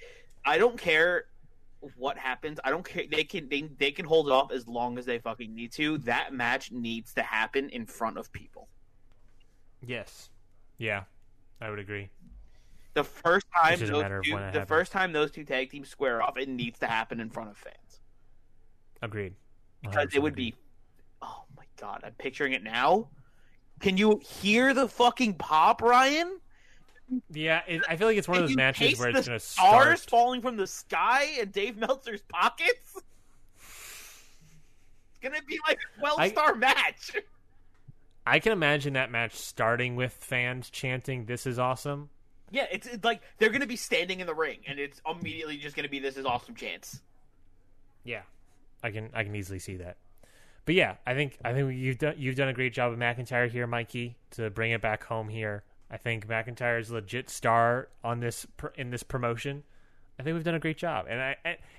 [0.46, 1.26] I don't care
[1.98, 2.60] what happens.
[2.64, 3.04] I don't care.
[3.10, 5.98] They can they, they can hold it off as long as they fucking need to.
[6.00, 8.68] That match needs to happen in front of people.
[9.86, 10.30] yes,
[10.78, 11.04] yeah,
[11.62, 12.10] I would agree.
[12.96, 14.68] The first time It's just a those two, the happens.
[14.68, 17.58] first time those two tag teams square off, it needs to happen in front of
[17.58, 18.00] fans
[19.02, 19.34] Agreed.
[19.84, 20.56] because 100% it would be.
[21.22, 23.10] Oh my god, I'm picturing it now.
[23.82, 26.40] Can you hear the fucking pop, Ryan?
[27.32, 30.02] Yeah, it, I feel like it's one of those matches where it's going to stars
[30.02, 30.10] start.
[30.10, 32.96] falling from the sky in Dave Meltzer's pockets.
[35.10, 37.12] It's gonna be like a twelve I- star match.
[38.26, 42.10] I can imagine that match starting with fans chanting "This is awesome."
[42.52, 45.76] Yeah, it's, it's like they're gonna be standing in the ring, and it's immediately just
[45.76, 47.02] gonna be this is awesome chance.
[48.04, 48.22] Yeah,
[48.84, 49.98] I can I can easily see that.
[50.66, 53.50] But yeah, I think I think you've done you've done a great job with McIntyre
[53.50, 55.64] here, Mikey, to bring it back home here.
[55.90, 59.64] I think McIntyre is a legit star on this in this promotion.
[60.20, 61.36] I think we've done a great job, and I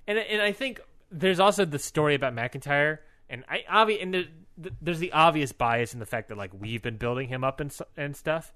[0.07, 2.99] and and, I think there's also the story about McIntyre,
[3.29, 4.25] and I obvi- and there,
[4.81, 7.77] there's the obvious bias in the fact that like we've been building him up and
[7.97, 8.53] and stuff,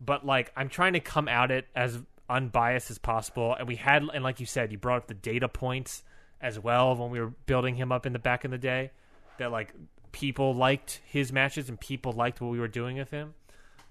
[0.00, 4.02] but like I'm trying to come out it as unbiased as possible, and we had
[4.12, 6.02] and like you said, you brought up the data points
[6.40, 8.90] as well when we were building him up in the back in the day,
[9.38, 9.74] that like
[10.12, 13.34] people liked his matches and people liked what we were doing with him.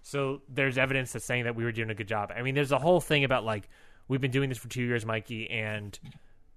[0.02, 2.32] So there's evidence that's saying that we were doing a good job.
[2.36, 3.68] I mean, there's a whole thing about like
[4.08, 5.98] we've been doing this for two years, Mikey, and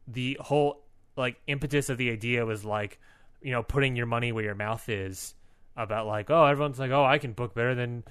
[0.06, 0.82] the whole
[1.16, 2.98] like impetus of the idea was like,
[3.42, 5.34] you know, putting your money where your mouth is
[5.76, 8.04] about like, oh, everyone's like, oh, I can book better than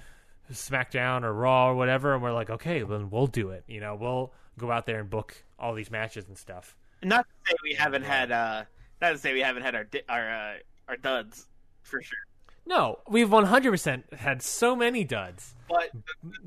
[0.52, 3.64] SmackDown or Raw or whatever, and we're like, okay, then we'll do it.
[3.66, 6.76] You know, we'll go out there and book all these matches and stuff.
[7.02, 8.64] Not to say we haven't had uh,
[9.00, 10.54] not to say we haven't had our our uh,
[10.88, 11.46] our duds
[11.82, 12.18] for sure,
[12.66, 15.54] No, we've 100% had so many duds.
[15.68, 15.90] but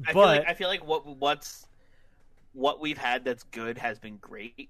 [0.07, 1.65] I feel like I feel like what what's
[2.53, 4.69] what we've had that's good has been great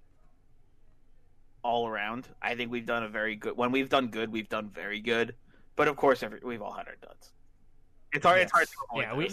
[1.63, 2.27] all around.
[2.41, 3.57] I think we've done a very good.
[3.57, 5.35] When we've done good, we've done very good.
[5.75, 7.31] But of course, every, we've all had our duds.
[8.13, 8.41] It's hard.
[8.41, 9.29] It's hard to avoid Yeah, we-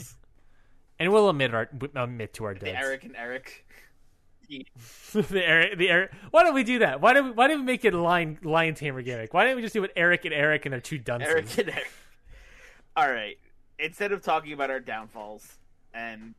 [0.98, 2.64] And we'll admit our admit to our duds.
[2.64, 3.66] the Eric and Eric.
[5.12, 6.10] the Eric, the Eric.
[6.32, 7.00] Why don't we do that?
[7.00, 9.32] Why don't we, why didn't we make it a lion lion tamer gimmick?
[9.32, 11.28] Why don't we just do it Eric and Eric and their two dunces?
[11.28, 11.90] Eric and Eric.
[12.96, 13.38] All right.
[13.78, 15.58] Instead of talking about our downfalls
[15.94, 16.34] and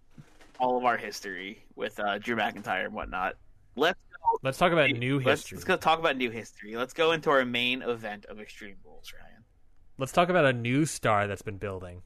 [0.60, 3.36] all of our history with uh, Drew McIntyre and whatnot,
[3.76, 5.56] let's go, Let's talk about new let's, history.
[5.56, 6.76] let's go talk about new history.
[6.76, 9.44] Let's go into our main event of Extreme Rules, Ryan.
[9.98, 12.02] Let's talk about a new star that's been building.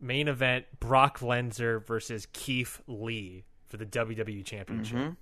[0.00, 4.96] Main event: Brock Lesnar versus Keith Lee for the WWE Championship.
[4.98, 5.16] Mhm.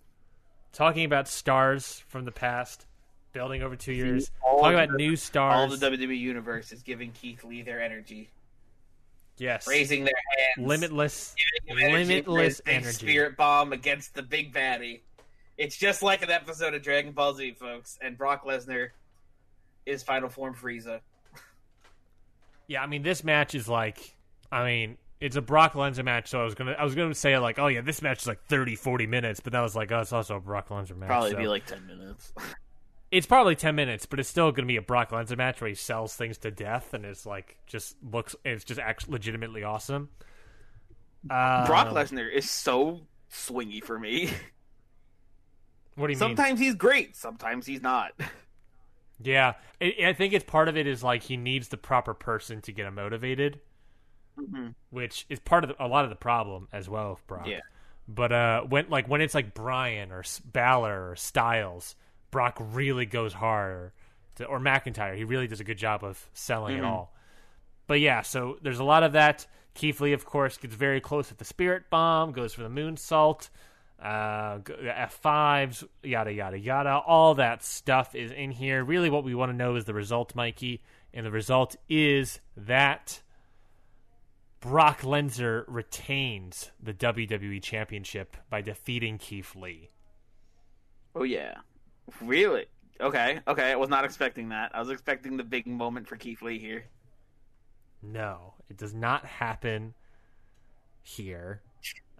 [0.73, 2.87] Talking about stars from the past,
[3.33, 4.31] building over two years.
[4.43, 7.81] all Talking of about the- new All the WWE universe is giving Keith Lee their
[7.81, 8.31] energy.
[9.39, 9.67] Yes.
[9.69, 10.15] raising their
[10.57, 11.35] hands, Limitless,
[11.69, 12.93] energy limitless energy.
[12.93, 15.03] spirit bomb against the big baddie.
[15.59, 17.99] It's just like an episode of Dragon Ball Z, folks.
[18.01, 18.91] And Brock Lesnar
[19.85, 21.01] is Final Form Frieza.
[22.67, 24.16] Yeah, I mean this match is like
[24.57, 27.37] I mean, it's a Brock Lesnar match, so I was gonna I was gonna say
[27.39, 30.01] like, oh yeah, this match is like 30, 40 minutes, but that was like, oh,
[30.01, 31.09] it's also a Brock Lesnar match.
[31.09, 32.33] Probably so- be like ten minutes.
[33.11, 35.75] it's probably ten minutes, but it's still gonna be a Brock Lesnar match where he
[35.75, 40.09] sells things to death and it's like just looks it's just actually legitimately awesome.
[41.29, 44.31] Um, Brock Lesnar is so swingy for me.
[45.97, 46.37] What do you mean?
[46.37, 48.13] Sometimes he's great, sometimes he's not.
[49.23, 52.61] Yeah, I, I think it's part of it is like he needs the proper person
[52.61, 53.61] to get him motivated,
[54.39, 54.75] Mhm.
[54.91, 57.47] which is part of the, a lot of the problem as well Brock.
[57.47, 57.61] Yeah.
[58.09, 61.97] But uh, when like when it's like Bryan or Balor or Styles,
[62.31, 63.93] Brock really goes hard,
[64.37, 65.17] to, or McIntyre.
[65.17, 66.87] He really does a good job of selling it Mhm.
[66.87, 67.15] all.
[67.87, 69.47] But yeah, so there's a lot of that.
[69.75, 73.49] Keith Lee, of course, gets very close with the Spirit Bomb, goes for the Moonsault,
[74.03, 76.99] uh, g- F5s, yada, yada, yada.
[77.07, 78.83] All that stuff is in here.
[78.85, 80.83] Really, what we want to know is the result, Mikey.
[81.13, 83.21] And the result is that
[84.61, 89.91] Brock Lesnar retains the WWE Championship by defeating Keith Lee.
[91.15, 91.55] Oh yeah,
[92.21, 92.67] really?
[93.01, 93.73] Okay, okay.
[93.73, 94.71] I was not expecting that.
[94.75, 96.85] I was expecting the big moment for Keith Lee here.
[98.03, 99.95] No, it does not happen
[101.03, 101.63] here.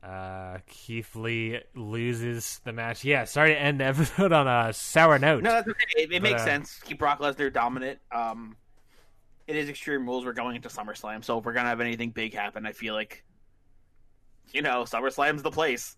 [0.03, 3.05] Uh, Keith Lee loses the match.
[3.05, 5.43] Yeah, sorry to end the episode on a sour note.
[5.43, 5.85] No, that's okay.
[5.97, 6.81] It, it makes uh, sense.
[6.85, 7.99] Keep Brock Lesnar dominant.
[8.13, 8.57] Um,
[9.47, 10.25] it is Extreme Rules.
[10.25, 13.25] We're going into SummerSlam, so if we're gonna have anything big happen, I feel like,
[14.53, 15.97] you know, SummerSlam's the place.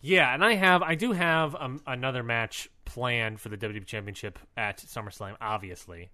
[0.00, 4.38] Yeah, and I have, I do have um, another match planned for the WWE Championship
[4.56, 6.10] at SummerSlam, obviously,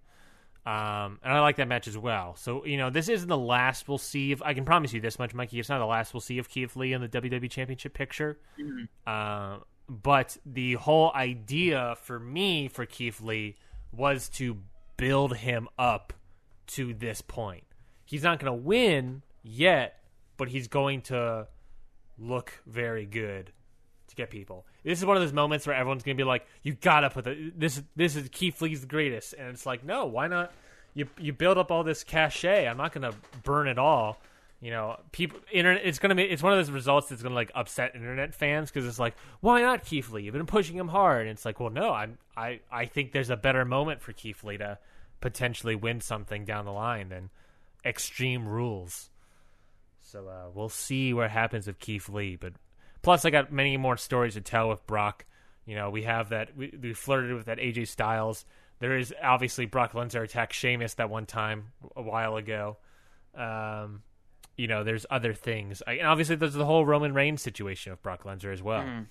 [0.65, 2.35] um, and I like that match as well.
[2.37, 4.31] So you know, this isn't the last we'll see.
[4.31, 5.59] Of, I can promise you this much, Mikey.
[5.59, 8.39] It's not the last we'll see of Keith Lee in the WWE Championship picture.
[9.05, 9.57] Uh,
[9.89, 13.57] but the whole idea for me for Keith Lee
[13.91, 14.57] was to
[14.97, 16.13] build him up
[16.67, 17.63] to this point.
[18.05, 19.99] He's not going to win yet,
[20.37, 21.47] but he's going to
[22.17, 23.51] look very good
[24.13, 24.65] to get people.
[24.83, 27.51] This is one of those moments where everyone's gonna be like, "You gotta put the
[27.55, 30.51] this this is Keith Lee's the greatest," and it's like, no, why not?
[30.93, 32.67] You you build up all this cachet.
[32.67, 33.13] I'm not gonna
[33.43, 34.21] burn it all.
[34.63, 35.81] You know, people internet.
[35.83, 38.87] It's gonna be it's one of those results that's gonna like upset internet fans because
[38.87, 40.23] it's like, why not Keith Lee?
[40.23, 43.29] You've been pushing him hard, and it's like, well, no, I'm I I think there's
[43.29, 44.79] a better moment for Keith Lee to
[45.19, 47.29] potentially win something down the line than
[47.83, 49.09] Extreme Rules.
[49.99, 52.37] So uh, we'll see what happens with Keith Lee.
[52.37, 52.53] But
[53.01, 55.25] plus, I got many more stories to tell with Brock.
[55.65, 58.45] You know, we have that we, we flirted with that AJ Styles.
[58.79, 62.77] There is obviously Brock Lesnar attacked Sheamus that one time a while ago.
[63.35, 64.03] Um,
[64.57, 65.81] you know, there's other things.
[65.87, 68.81] I, and obviously, there's the whole Roman Reigns situation with Brock Lesnar as well.
[68.81, 69.03] Mm-hmm.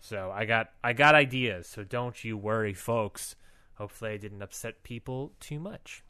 [0.00, 1.66] So I got I got ideas.
[1.66, 3.34] So don't you worry, folks.
[3.74, 6.02] Hopefully, I didn't upset people too much.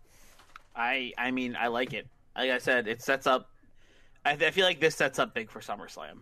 [0.77, 2.07] I I mean, I like it.
[2.37, 3.51] Like I said, it sets up.
[4.25, 6.21] I, I feel like this sets up big for SummerSlam.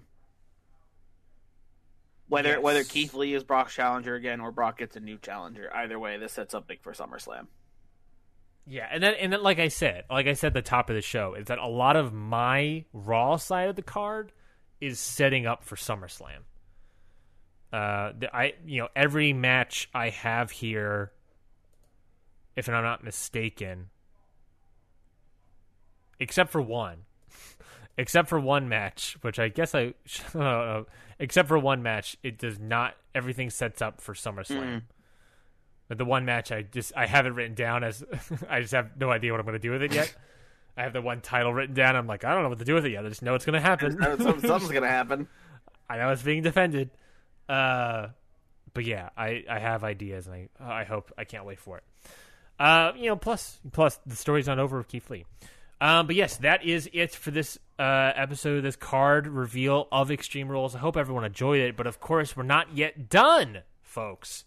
[2.28, 2.62] Whether Yes.
[2.62, 6.16] whether Keith Lee is Brock's challenger again or Brock gets a new challenger, either way,
[6.16, 7.46] this sets up big for SummerSlam.
[8.68, 10.96] Yeah, and then and then like I said, like I said at the top of
[10.96, 14.32] the show, is that a lot of my Raw side of the card
[14.80, 16.40] is setting up for SummerSlam.
[17.72, 21.12] Uh, I you know every match I have here,
[22.56, 23.90] if I'm not mistaken,
[26.18, 27.04] except for one,
[27.98, 29.94] except for one match, which I guess I,
[30.34, 30.82] uh,
[31.20, 32.94] except for one match, it does not.
[33.14, 34.82] Everything sets up for SummerSlam.
[35.88, 38.04] But the one match I just I have it written down as
[38.48, 40.14] I just have no idea what I'm going to do with it yet.
[40.76, 41.96] I have the one title written down.
[41.96, 43.04] I'm like I don't know what to do with it yet.
[43.04, 43.98] I just know it's going to happen.
[44.00, 45.28] Something's gonna happen.
[45.88, 46.90] I know it's being defended.
[47.48, 48.08] Uh,
[48.74, 51.84] but yeah, I, I have ideas and I I hope I can't wait for it.
[52.58, 55.24] Uh, you know, plus plus the story's not over with Keith Lee.
[55.80, 60.48] Um, but yes, that is it for this uh, episode, this card reveal of Extreme
[60.48, 60.74] Rules.
[60.74, 64.44] I hope everyone enjoyed it, but of course, we're not yet done, folks.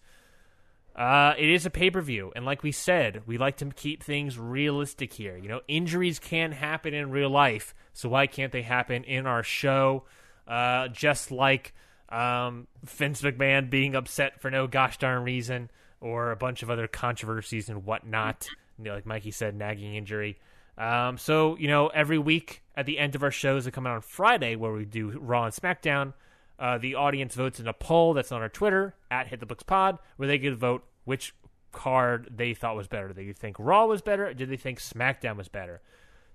[0.96, 4.04] Uh, it is a pay per view, and like we said, we like to keep
[4.04, 5.38] things realistic here.
[5.38, 9.44] You know, injuries can happen in real life, so why can't they happen in our
[9.44, 10.04] show?
[10.48, 11.74] Uh, just like
[12.10, 15.70] um, Vince McMahon being upset for no gosh darn reason,
[16.02, 18.48] or a bunch of other controversies and whatnot.
[18.78, 20.38] You know, like Mikey said, nagging injury.
[20.78, 23.96] Um, so you know, every week at the end of our shows that come out
[23.96, 26.14] on Friday, where we do Raw and SmackDown,
[26.60, 29.64] uh, the audience votes in a poll that's on our Twitter at Hit the Books
[29.64, 31.34] Pod, where they get to vote which
[31.72, 33.08] card they thought was better.
[33.08, 34.28] Did they think Raw was better?
[34.28, 35.82] Or did they think SmackDown was better?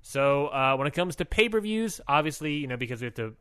[0.00, 3.14] So uh, when it comes to pay per views, obviously, you know, because we have
[3.14, 3.34] to,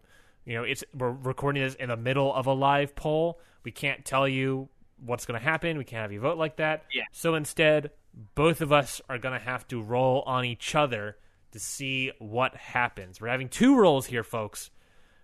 [0.46, 3.40] you know, it's we're recording this in the middle of a live poll.
[3.64, 4.70] We can't tell you
[5.06, 5.78] what's going to happen.
[5.78, 6.86] We can't have you vote like that.
[6.94, 7.04] Yeah.
[7.12, 7.92] So instead,
[8.36, 11.18] both of us are going to have to roll on each other
[11.52, 13.22] to see what happens.
[13.22, 14.70] We're having two rolls here, folks.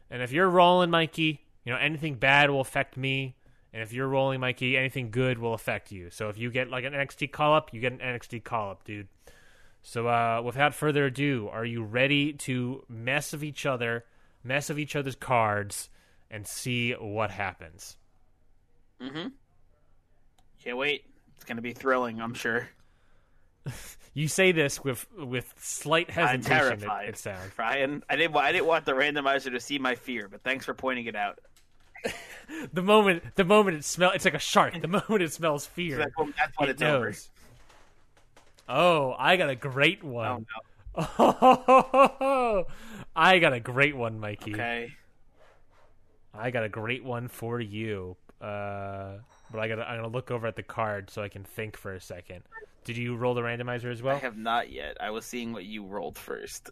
[0.10, 3.36] And if you're rolling, Mikey, you know, anything bad will affect me.
[3.72, 6.10] And if you're rolling, Mikey, anything good will affect you.
[6.10, 8.84] So if you get like an NXT call up, you get an NXT call up,
[8.86, 9.08] dude.
[9.84, 14.04] So uh, without further ado, are you ready to mess of each other,
[14.44, 15.90] mess of each other's cards,
[16.32, 17.98] and see what happens?
[19.00, 19.28] Mm-hmm.
[20.64, 21.06] Can't wait.
[21.36, 22.68] It's gonna be thrilling, I'm sure.
[24.14, 26.52] You say this with with slight hesitation.
[26.52, 26.74] I'm hesitation.
[26.74, 27.10] It, terrified.
[27.10, 27.52] it sounds.
[27.56, 28.36] Brian, I didn't.
[28.36, 31.40] I didn't want the randomizer to see my fear, but thanks for pointing it out.
[32.74, 34.82] The moment the moment it smells, it's like a shark.
[34.82, 37.06] The moment it smells fear, That's what, that's what it it's over.
[37.06, 37.30] knows.
[38.68, 40.46] Oh, I got a great Oh one.
[40.98, 42.66] no.
[43.16, 44.54] I got a great one, Mikey.
[44.54, 44.98] Okay.
[46.34, 48.18] I got a great one for you.
[48.42, 49.18] Uh,
[49.52, 51.94] but I got I'm gonna look over at the card so I can think for
[51.94, 52.44] a second.
[52.86, 54.16] Did you roll the randomizer as well?
[54.16, 54.98] I have not yet.
[55.02, 56.70] I was seeing what you rolled first.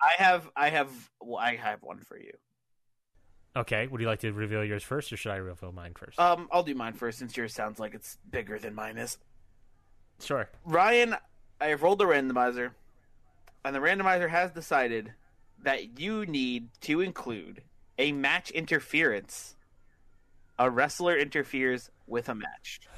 [0.00, 0.50] I have.
[0.56, 0.90] I have.
[1.20, 2.32] Well, I have one for you.
[3.56, 3.86] Okay.
[3.86, 6.18] Would you like to reveal yours first, or should I reveal mine first?
[6.18, 9.18] Um, I'll do mine first since yours sounds like it's bigger than mine is.
[10.20, 10.48] sure.
[10.64, 11.16] Ryan,
[11.60, 12.70] I have rolled the randomizer,
[13.64, 15.12] and the randomizer has decided
[15.62, 17.62] that you need to include
[17.98, 19.54] a match interference.
[20.58, 22.80] A wrestler interferes with a match.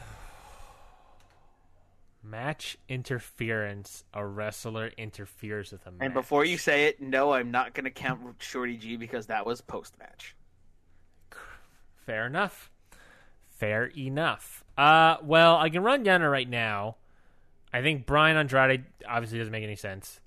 [2.22, 4.02] Match interference.
[4.12, 6.00] A wrestler interferes with a match.
[6.00, 9.46] And before you say it, no, I'm not going to count Shorty G because that
[9.46, 10.34] was post match.
[12.06, 12.70] Fair enough.
[13.48, 14.64] Fair enough.
[14.78, 16.96] Uh, well, I can run it right now.
[17.72, 20.20] I think Brian Andrade obviously doesn't make any sense.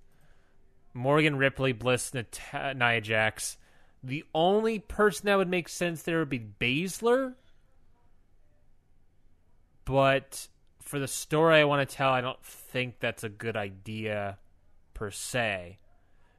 [0.93, 3.57] Morgan Ripley, Bliss, Nat- Nia Jax.
[4.03, 7.35] The only person that would make sense there would be Baszler.
[9.85, 10.47] But
[10.81, 14.37] for the story I want to tell, I don't think that's a good idea
[14.93, 15.77] per se.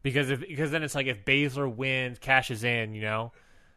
[0.03, 3.33] Because if because then it's like if Baszler wins, cashes in, you know,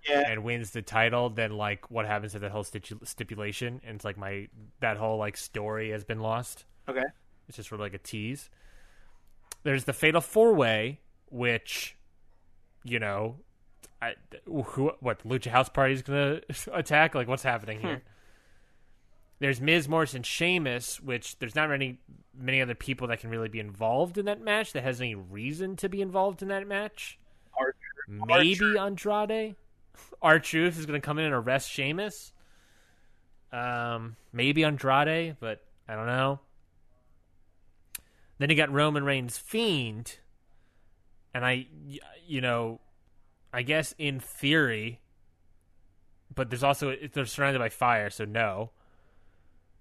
[0.08, 0.30] Yeah.
[0.30, 3.82] and wins the title, then like what happens to that whole stitu- stipulation?
[3.86, 4.48] And it's like my
[4.80, 6.66] that whole like story has been lost.
[6.90, 7.04] Okay.
[7.48, 8.50] It's just sort of like a tease.
[9.64, 11.00] There's the Fatal Four Way,
[11.30, 11.96] which,
[12.84, 13.38] you know,
[14.02, 14.16] I,
[14.46, 16.42] who, what Lucha House Party is gonna
[16.74, 17.16] attack?
[17.16, 17.88] Like, what's happening hmm.
[17.88, 18.04] here?
[19.40, 22.00] There's Miz, Morrison, and Sheamus, which there's not many
[22.38, 25.76] many other people that can really be involved in that match that has any reason
[25.78, 27.20] to be involved in that match.
[27.58, 27.76] Archer.
[28.08, 29.56] Maybe Andrade.
[30.22, 32.32] R Truth is going to come in and arrest Sheamus.
[33.52, 36.40] Um, maybe Andrade, but I don't know.
[38.40, 40.18] Then you got Roman Reigns Fiend,
[41.34, 41.68] and I,
[42.26, 42.82] you know,
[43.54, 45.00] I guess in theory,
[46.34, 48.72] but there's also they're surrounded by fire, so no.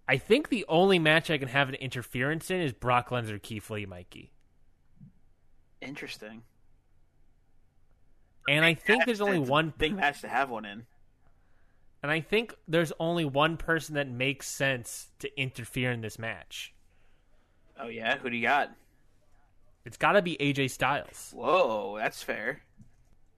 [0.06, 3.70] I think the only match I can have an interference in is Brock Lesnar, Keith
[3.70, 4.32] Lee, Mikey,
[5.80, 6.43] Interesting.
[8.48, 10.86] And I think there's only one big match to have one in.
[12.02, 16.74] And I think there's only one person that makes sense to interfere in this match.
[17.78, 18.70] Oh yeah, who do you got?
[19.85, 21.32] It's got to be AJ Styles.
[21.35, 22.62] Whoa, that's fair.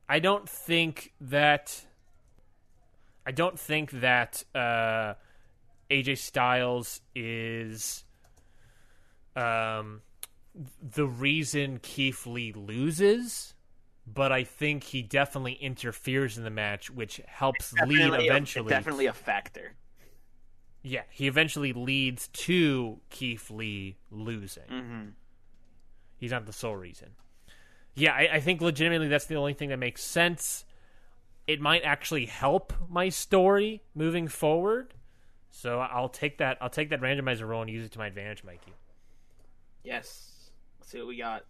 [0.08, 1.84] I don't think that.
[3.26, 5.14] I don't think that uh,
[5.90, 8.04] AJ Styles is
[9.34, 10.02] um,
[10.82, 13.53] the reason Keith Lee loses,
[14.06, 18.68] but I think he definitely interferes in the match, which helps lead Definitely a- eventually.
[18.68, 19.74] definitely a factor.
[20.82, 24.64] Yeah, he eventually leads to Keith Lee losing.
[24.70, 25.02] Mm-hmm.
[26.18, 27.10] He's not the sole reason.
[27.94, 30.64] Yeah, I, I think legitimately that's the only thing that makes sense.
[31.46, 34.94] It might actually help my story moving forward.
[35.50, 36.58] So I'll take that.
[36.60, 38.72] I'll take that randomizer roll and use it to my advantage, Mikey.
[39.84, 40.50] Yes.
[40.80, 41.44] Let's see what we got.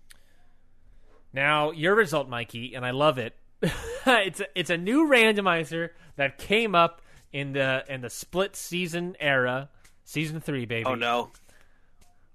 [1.34, 3.34] Now your result, Mikey, and I love it.
[4.06, 7.02] it's a, it's a new randomizer that came up
[7.32, 9.68] in the in the split season era,
[10.04, 10.86] season three, baby.
[10.86, 11.30] Oh no.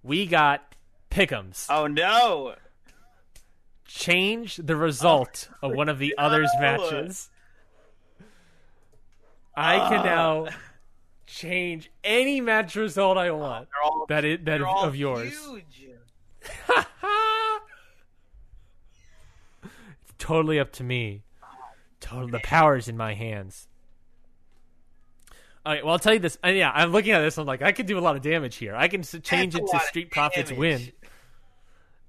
[0.04, 0.76] We got
[1.10, 1.66] pickums.
[1.70, 2.56] Oh no.
[3.86, 7.30] change the result of oh, one of the others' matches.
[9.56, 9.90] I ah.
[9.90, 10.48] can now
[11.26, 13.70] change any match result I want.
[13.70, 15.34] They're all That is that they're is all of yours.
[15.46, 15.88] Huge.
[20.02, 21.24] it's totally up to me.
[22.00, 23.68] Total, the power's in my hands.
[25.66, 26.38] All right, well, I'll tell you this.
[26.44, 27.38] uh, yeah, I'm looking at this.
[27.38, 28.76] I'm like, I could do a lot of damage here.
[28.76, 30.92] I can change That's it to Street Profits win.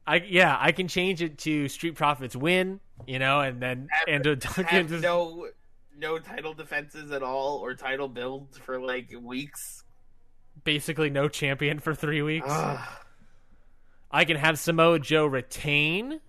[0.07, 4.25] I yeah, I can change it to Street Profits win, you know, and then and
[4.25, 5.49] to have no
[5.99, 9.85] no title defenses at all or title builds for like weeks.
[10.65, 12.49] Basically, no champion for three weeks.
[14.11, 16.21] I can have Samoa Joe retain,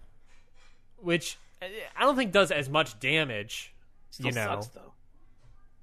[0.98, 3.74] which I don't think does as much damage.
[4.10, 4.94] Still you know, sucks, though.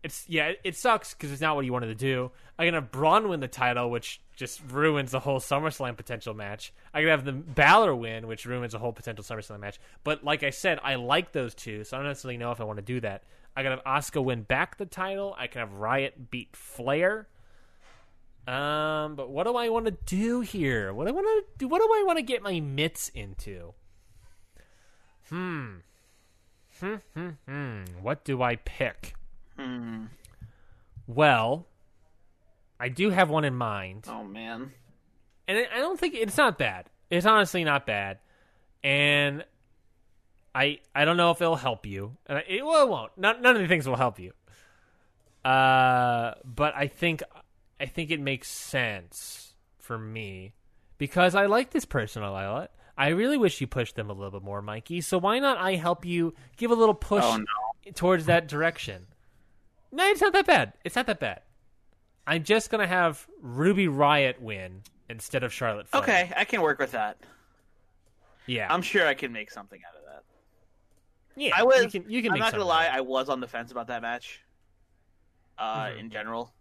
[0.03, 2.31] it's yeah, it, it sucks because it's not what you wanted to do.
[2.59, 6.73] I can have Braun win the title, which just ruins the whole SummerSlam potential match.
[6.93, 9.79] I can have the Balor win, which ruins a whole potential SummerSlam match.
[10.05, 12.65] But like I said, I like those two, so I don't necessarily know if I
[12.65, 13.23] want to do that.
[13.57, 15.35] I can have Oscar win back the title.
[15.39, 17.29] I can have Riot beat Flair.
[18.47, 20.93] Um, but what do I want to do here?
[20.93, 21.69] What do I want to do?
[21.69, 23.75] What do I want to get my mitts into?
[25.29, 25.77] Hmm.
[26.81, 26.95] Hmm.
[27.15, 27.29] Hmm.
[27.49, 27.83] Hmm.
[28.01, 29.15] What do I pick?
[29.59, 30.05] Hmm.
[31.07, 31.67] Well,
[32.79, 34.73] I do have one in mind, Oh man.
[35.47, 36.89] and I don't think it's not bad.
[37.11, 38.19] It's honestly not bad,
[38.85, 39.45] and
[40.55, 42.17] I I don't know if it'll help you.
[42.27, 43.13] And I, it, well, it won't.
[43.17, 44.33] None, none of the things will help you.
[45.45, 47.23] Uh, but I think
[47.81, 50.53] I think it makes sense for me
[50.99, 52.71] because I like this person a lot.
[52.99, 55.01] I really wish you pushed them a little bit more, Mikey.
[55.03, 57.93] So why not I help you give a little push Oh, no.
[57.95, 59.07] towards that direction?
[59.93, 60.73] No, it's not that bad.
[60.85, 61.43] It's not that bad.
[62.27, 65.89] I'm just gonna have Ruby Riot win instead of Charlotte.
[65.89, 66.03] Flair.
[66.03, 67.17] Okay, I can work with that.
[68.47, 68.67] Yeah.
[68.73, 70.25] I'm sure I can make something out of that.
[71.37, 71.53] yeah.
[71.57, 71.85] I was.
[71.95, 72.11] You can.
[72.11, 72.87] You can I'm not gonna lie.
[72.93, 74.41] I was on the fence about that match.
[75.57, 75.99] Uh, Mhm.
[76.01, 76.53] in general.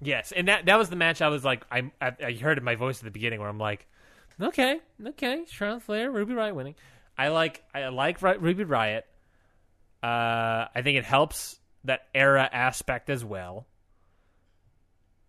[0.00, 1.20] Yes, and that that was the match.
[1.22, 3.58] I was like, I I, I heard in my voice at the beginning where I'm
[3.58, 3.86] like,
[4.40, 6.74] okay, okay, Charlotte Flair, Ruby Riot winning.
[7.16, 9.04] I like I like Ruby Riot.
[10.02, 13.66] Uh, I think it helps that era aspect as well.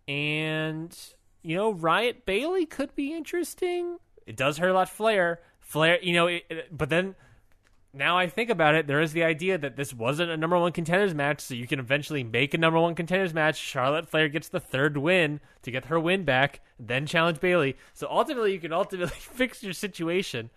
[0.08, 0.96] And
[1.42, 3.98] you know, Riot Bayley could be interesting.
[4.26, 4.88] It does hurt a lot.
[4.88, 7.14] Flair, Flair, you know, it, it- but then
[7.92, 10.72] now I think about it, there is the idea that this wasn't a number one
[10.72, 13.56] contenders match, so you can eventually make a number one contenders match.
[13.56, 17.76] Charlotte Flair gets the third win to get her win back, then challenge Bayley.
[17.92, 20.50] So ultimately, you can ultimately fix your situation.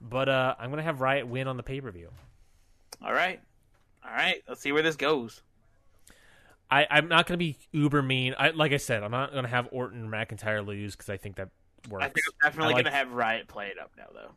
[0.00, 2.10] But uh, I'm gonna have Riot win on the pay per view.
[3.04, 3.40] All right.
[4.04, 4.42] All right.
[4.48, 5.42] Let's see where this goes.
[6.68, 8.34] I, I'm not gonna be uber mean.
[8.36, 11.50] I like I said, I'm not gonna have Orton McIntyre lose because I think that
[11.88, 12.04] works.
[12.04, 14.32] I think I'm definitely I like- gonna have Riot play it up now, though.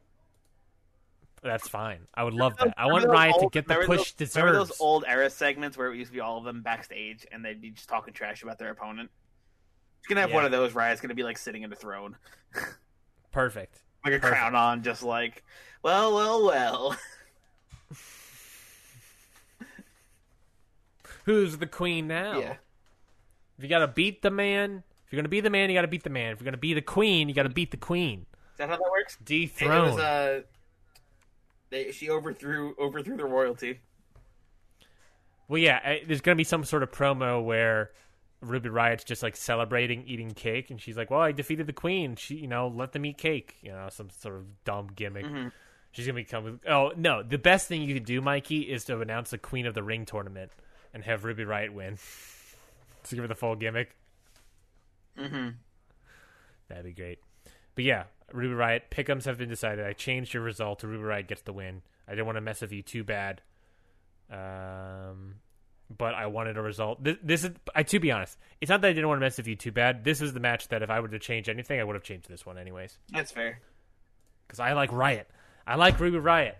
[1.45, 1.99] That's fine.
[2.15, 2.73] I would love that.
[2.75, 4.35] I want Riot to get the push those, deserves.
[4.37, 7.45] Remember those old era segments where it used to be all of them backstage and
[7.45, 9.11] they'd be just talking trash about their opponent?
[9.99, 10.35] It's gonna have Yeah.
[10.37, 10.73] one of those.
[10.73, 12.15] Riot's gonna be like sitting in a throne,
[13.31, 13.83] Perfect.
[14.05, 14.39] like a Perfect.
[14.39, 15.43] crown on, just like,
[15.83, 16.97] well, well, well.
[21.25, 22.39] Who's the queen now?
[22.39, 22.55] Yeah.
[23.57, 26.03] If you gotta beat the man, if you're gonna be the man, you gotta beat
[26.03, 26.33] the man.
[26.33, 28.25] If you're gonna be the queen, you gotta beat the queen.
[28.53, 29.17] Is that how that works?
[29.23, 29.87] Dethrone.
[29.87, 30.41] It was, uh,
[31.69, 33.81] they, she overthrew overthrew the royalty.
[35.47, 37.91] Well, yeah, there's gonna be some sort of promo where
[38.41, 42.15] Ruby Riot's just like celebrating eating cake, and she's like, "Well, I defeated the queen.
[42.15, 43.57] She, you know, let them eat cake.
[43.61, 45.25] You know, some sort of dumb gimmick."
[45.91, 46.59] She's gonna become.
[46.67, 49.73] Oh no, the best thing you could do, Mikey, is to announce the Queen of
[49.73, 50.51] the Ring tournament
[50.93, 51.97] and have Ruby Riot win.
[53.09, 53.95] to give her the full gimmick.
[55.17, 55.49] Mm-hmm.
[56.67, 57.19] That'd be great.
[57.75, 58.03] But yeah,
[58.33, 59.85] Ruby Riot pickums have been decided.
[59.85, 61.81] I changed your result to Ruby Riot gets the win.
[62.07, 63.41] I didn't want to mess with you too bad.
[64.31, 65.35] Um,
[65.95, 67.03] but I wanted a result.
[67.03, 69.37] This, this is, I to be honest, it's not that I didn't want to mess
[69.37, 70.03] with you too bad.
[70.03, 72.27] This is the match that if I were to change anything, I would have changed
[72.27, 72.97] this one anyways.
[73.11, 73.59] That's fair.
[74.47, 75.29] Because I like Riot.
[75.67, 76.57] I like Ruby Riot.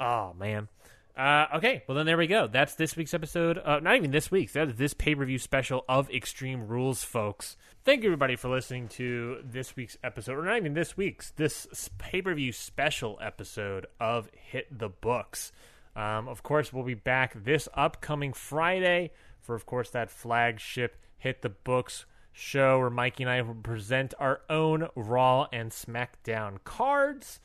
[0.00, 0.68] Oh man.
[1.16, 2.46] Uh, okay, well then there we go.
[2.46, 3.58] That's this week's episode.
[3.64, 4.52] Uh, not even this week's.
[4.52, 7.56] That is this pay per view special of Extreme Rules, folks.
[7.84, 11.88] Thank you everybody for listening to this week's episode, or not even this week's, this
[11.96, 15.52] pay per view special episode of Hit the Books.
[15.94, 21.40] Um, of course, we'll be back this upcoming Friday for, of course, that flagship Hit
[21.40, 27.40] the Books show where Mikey and I will present our own Raw and SmackDown cards.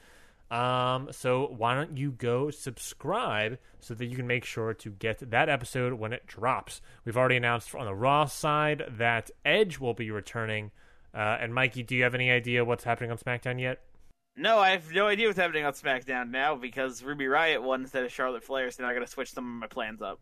[0.52, 5.32] Um, so why don't you go subscribe so that you can make sure to get
[5.32, 6.82] that episode when it drops?
[7.06, 10.72] We've already announced on the Raw side that Edge will be returning.
[11.14, 13.80] Uh, and Mikey, do you have any idea what's happening on SmackDown yet?
[14.36, 18.04] No, I have no idea what's happening on SmackDown now because Ruby Riot won instead
[18.04, 20.20] of Charlotte Flair, so now I gotta switch some of my plans up.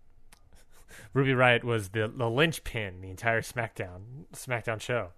[1.13, 5.09] Ruby Riot was the, the linchpin, the entire SmackDown SmackDown show.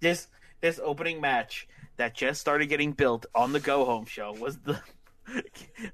[0.00, 0.28] This
[0.60, 1.68] this opening match
[1.98, 4.80] that just started getting built on the Go Home show was the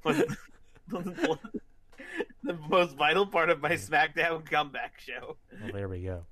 [0.03, 0.23] was
[0.87, 1.39] the,
[2.43, 5.35] the most vital part of my SmackDown comeback show.
[5.61, 6.23] Well, there we go.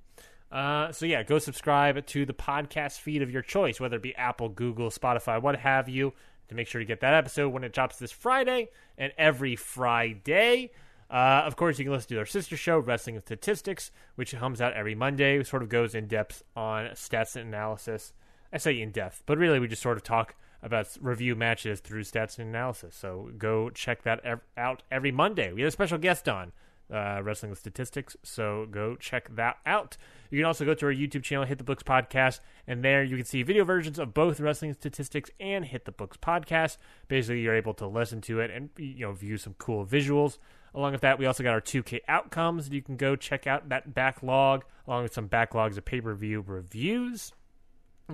[0.52, 4.16] Uh, so yeah, go subscribe to the podcast feed of your choice, whether it be
[4.16, 6.14] Apple, Google, Spotify, what have you,
[6.48, 10.72] to make sure to get that episode when it drops this Friday and every Friday.
[11.10, 14.74] Uh, of course, you can listen to our sister show, Wrestling Statistics, which comes out
[14.74, 15.40] every Monday.
[15.40, 18.14] It sort of goes in depth on stats and analysis.
[18.54, 22.04] I say in depth, but really we just sort of talk about review matches through
[22.04, 22.96] stats and analysis.
[22.96, 25.52] So go check that ev- out every Monday.
[25.52, 26.54] We have a special guest on
[26.94, 29.98] uh, Wrestling with Statistics, so go check that out.
[30.30, 33.18] You can also go to our YouTube channel, Hit the Books Podcast, and there you
[33.18, 36.78] can see video versions of both Wrestling Statistics and Hit the Books Podcast.
[37.08, 40.38] Basically, you're able to listen to it and you know view some cool visuals.
[40.76, 42.70] Along with that, we also got our 2K outcomes.
[42.70, 46.44] You can go check out that backlog, along with some backlogs of pay per view
[46.46, 47.34] reviews.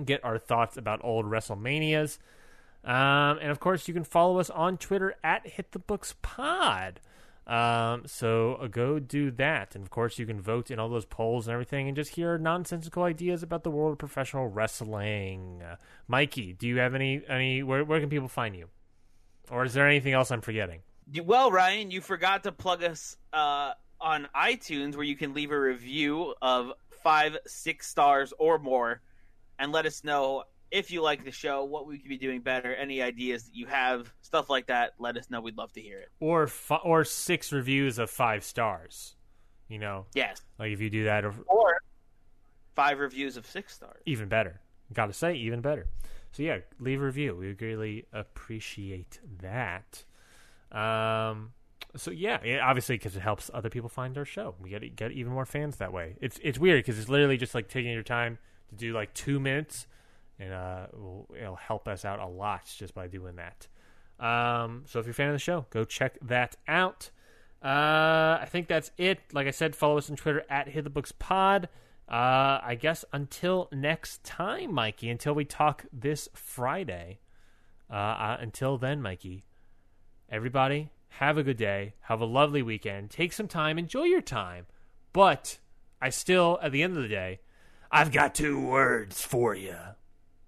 [0.04, 2.18] Get our thoughts about old WrestleManias.
[2.84, 7.00] Um, and of course, you can follow us on Twitter at Hit the Books Pod.
[7.46, 9.74] Um, so uh, go do that.
[9.74, 12.38] And of course, you can vote in all those polls and everything and just hear
[12.38, 15.60] nonsensical ideas about the world of professional wrestling.
[15.62, 15.76] Uh,
[16.06, 18.68] Mikey, do you have any, any where, where can people find you?
[19.50, 20.82] Or is there anything else I'm forgetting?
[21.24, 25.58] Well, Ryan, you forgot to plug us uh, on iTunes where you can leave a
[25.60, 26.72] review of
[27.02, 29.00] five, six stars or more
[29.60, 30.42] and let us know
[30.72, 33.66] if you like the show, what we could be doing better, any ideas that you
[33.66, 34.94] have, stuff like that.
[34.98, 35.40] Let us know.
[35.40, 36.08] We'd love to hear it.
[36.20, 39.16] Or fi- or six reviews of five stars.
[39.68, 40.40] You know, Yes.
[40.58, 41.76] like if you do that, or Or
[42.74, 44.02] five reviews of six stars.
[44.06, 44.60] even better.
[44.92, 45.86] Got to say, even better.
[46.32, 47.34] So yeah, leave a review.
[47.36, 50.04] We would really appreciate that.
[50.72, 51.52] Um,
[51.96, 54.54] so yeah, yeah obviously because it helps other people find our show.
[54.60, 56.14] We get get even more fans that way.
[56.20, 58.38] It's it's weird because it's literally just like taking your time
[58.70, 59.86] to do like two minutes,
[60.38, 60.86] and uh,
[61.38, 63.66] it'll help us out a lot just by doing that.
[64.18, 67.10] Um, so if you're a fan of the show, go check that out.
[67.62, 69.20] Uh, I think that's it.
[69.32, 71.68] Like I said, follow us on Twitter at Hit the Books Pod.
[72.08, 75.10] Uh, I guess until next time, Mikey.
[75.10, 77.20] Until we talk this Friday.
[77.90, 79.44] Uh, uh, until then, Mikey.
[80.30, 81.94] Everybody, have a good day.
[82.02, 83.10] Have a lovely weekend.
[83.10, 83.78] Take some time.
[83.78, 84.66] Enjoy your time.
[85.12, 85.58] But
[86.00, 87.40] I still, at the end of the day,
[87.92, 89.74] I've got two words for you.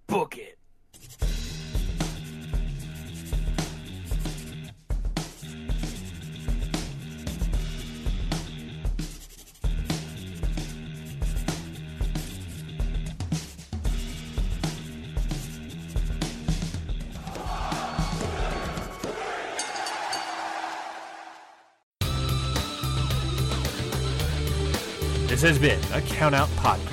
[0.06, 0.59] Book it.
[25.27, 26.91] This has been a Count Out Podcast.